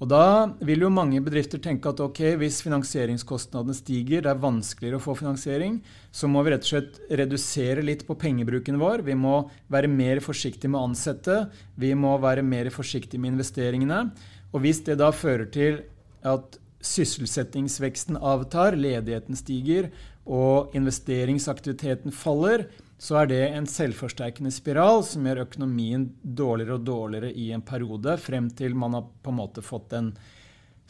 Og 0.00 0.08
Da 0.08 0.48
vil 0.64 0.80
jo 0.86 0.88
mange 0.88 1.18
bedrifter 1.20 1.60
tenke 1.60 1.90
at 1.90 1.98
ok, 2.00 2.22
hvis 2.40 2.62
finansieringskostnadene 2.64 3.74
stiger, 3.76 4.22
det 4.24 4.30
er 4.32 4.40
vanskeligere 4.40 4.96
å 4.96 5.04
få 5.04 5.16
finansiering, 5.18 5.76
så 6.08 6.30
må 6.30 6.40
vi 6.40 6.54
rett 6.54 6.64
og 6.64 6.70
slett 6.70 7.00
redusere 7.20 7.84
litt 7.84 8.06
på 8.08 8.16
pengebruken 8.16 8.80
vår. 8.80 9.04
Vi 9.04 9.18
må 9.18 9.42
være 9.68 9.90
mer 9.92 10.22
forsiktige 10.24 10.72
med 10.72 10.80
å 10.80 10.86
ansette. 10.88 11.42
Vi 11.76 11.92
må 11.92 12.14
være 12.22 12.46
mer 12.46 12.70
forsiktige 12.72 13.20
med 13.20 13.34
investeringene. 13.34 14.06
Og 14.50 14.64
hvis 14.64 14.82
det 14.86 14.98
da 15.00 15.10
fører 15.14 15.46
til 15.52 15.82
at 16.26 16.58
sysselsettingsveksten 16.80 18.16
avtar, 18.16 18.76
ledigheten 18.78 19.36
stiger 19.38 19.90
og 20.26 20.74
investeringsaktiviteten 20.76 22.14
faller, 22.14 22.66
så 23.00 23.22
er 23.22 23.30
det 23.30 23.40
en 23.48 23.68
selvforsterkende 23.68 24.52
spiral 24.52 25.02
som 25.08 25.24
gjør 25.24 25.46
økonomien 25.46 26.10
dårligere 26.20 26.76
og 26.76 26.84
dårligere 26.84 27.32
i 27.32 27.50
en 27.56 27.64
periode, 27.64 28.16
frem 28.20 28.50
til 28.52 28.76
man 28.76 28.98
har 28.98 29.08
på 29.22 29.32
en 29.32 29.40
måte 29.40 29.64
fått 29.64 29.94
en 29.96 30.12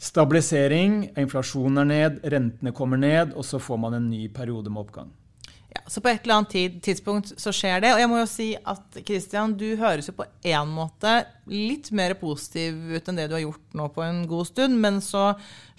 stabilisering, 0.01 1.05
inflasjonen 1.19 1.83
er 1.83 1.89
ned, 1.91 2.21
rentene 2.33 2.73
kommer 2.75 2.99
ned, 2.99 3.35
og 3.37 3.45
så 3.47 3.61
får 3.61 3.79
man 3.79 3.95
en 3.99 4.09
ny 4.11 4.25
periode 4.33 4.71
med 4.73 4.83
oppgang. 4.83 5.11
Ja, 5.71 5.81
så 5.87 6.01
på 6.03 6.09
et 6.11 6.25
eller 6.25 6.41
annet 6.41 6.51
tid, 6.51 6.79
tidspunkt 6.83 7.29
så 7.39 7.51
skjer 7.55 7.79
det. 7.83 7.93
Og 7.95 8.01
jeg 8.01 8.09
må 8.11 8.17
jo 8.19 8.27
si 8.27 8.47
at 8.57 8.97
Christian, 9.07 9.53
du 9.55 9.69
høres 9.79 10.09
jo 10.09 10.15
på 10.17 10.25
en 10.51 10.73
måte 10.75 11.13
litt 11.47 11.87
mer 11.95 12.17
positiv 12.19 12.75
ut 12.91 13.07
enn 13.07 13.19
det 13.21 13.29
du 13.31 13.37
har 13.37 13.43
gjort 13.45 13.77
nå 13.79 13.85
på 13.95 14.03
en 14.03 14.19
god 14.27 14.49
stund. 14.49 14.75
Men 14.83 14.99
så 15.05 15.29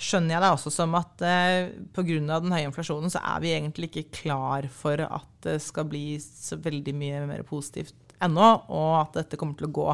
skjønner 0.01 0.39
jeg 0.39 0.45
deg 0.47 0.57
også 0.57 0.73
som 0.73 0.97
at 0.97 1.27
eh, 1.29 1.75
pga. 1.93 2.21
den 2.33 2.57
høye 2.57 2.71
inflasjonen 2.71 3.13
så 3.13 3.21
er 3.35 3.45
vi 3.45 3.53
egentlig 3.53 3.91
ikke 3.91 4.23
klar 4.23 4.71
for 4.73 5.05
at 5.05 5.29
det 5.45 5.59
skal 5.61 5.91
bli 5.91 6.17
så 6.23 6.57
veldig 6.63 6.97
mye 6.97 7.25
mer 7.29 7.45
positivt 7.45 8.17
ennå, 8.23 8.49
og 8.71 8.93
at 9.01 9.17
dette 9.19 9.39
kommer 9.41 9.59
til 9.59 9.69
å 9.69 9.77
gå 9.77 9.89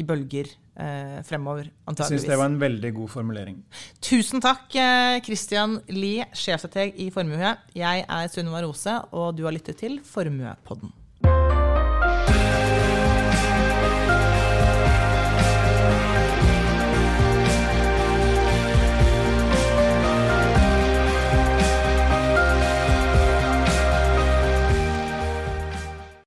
i 0.00 0.04
bølger 0.06 0.50
eh, 0.80 1.18
fremover. 1.26 1.70
antageligvis. 1.86 2.10
Jeg 2.10 2.24
syns 2.24 2.30
det 2.32 2.38
var 2.40 2.50
en 2.50 2.60
veldig 2.60 2.92
god 2.96 3.12
formulering. 3.12 3.58
Tusen 4.00 4.42
takk, 4.44 4.68
eh, 4.74 5.20
Christian 5.26 5.78
Lie, 5.92 6.26
sjefstrateg 6.32 6.96
i 6.98 7.10
Formue. 7.14 7.56
Jeg 7.76 8.06
er 8.08 8.32
Sunniva 8.32 8.64
Rose, 8.64 8.96
og 9.12 9.36
du 9.36 9.44
har 9.44 9.54
lyttet 9.56 9.78
til 9.84 10.00
Formuepodden. 10.04 10.92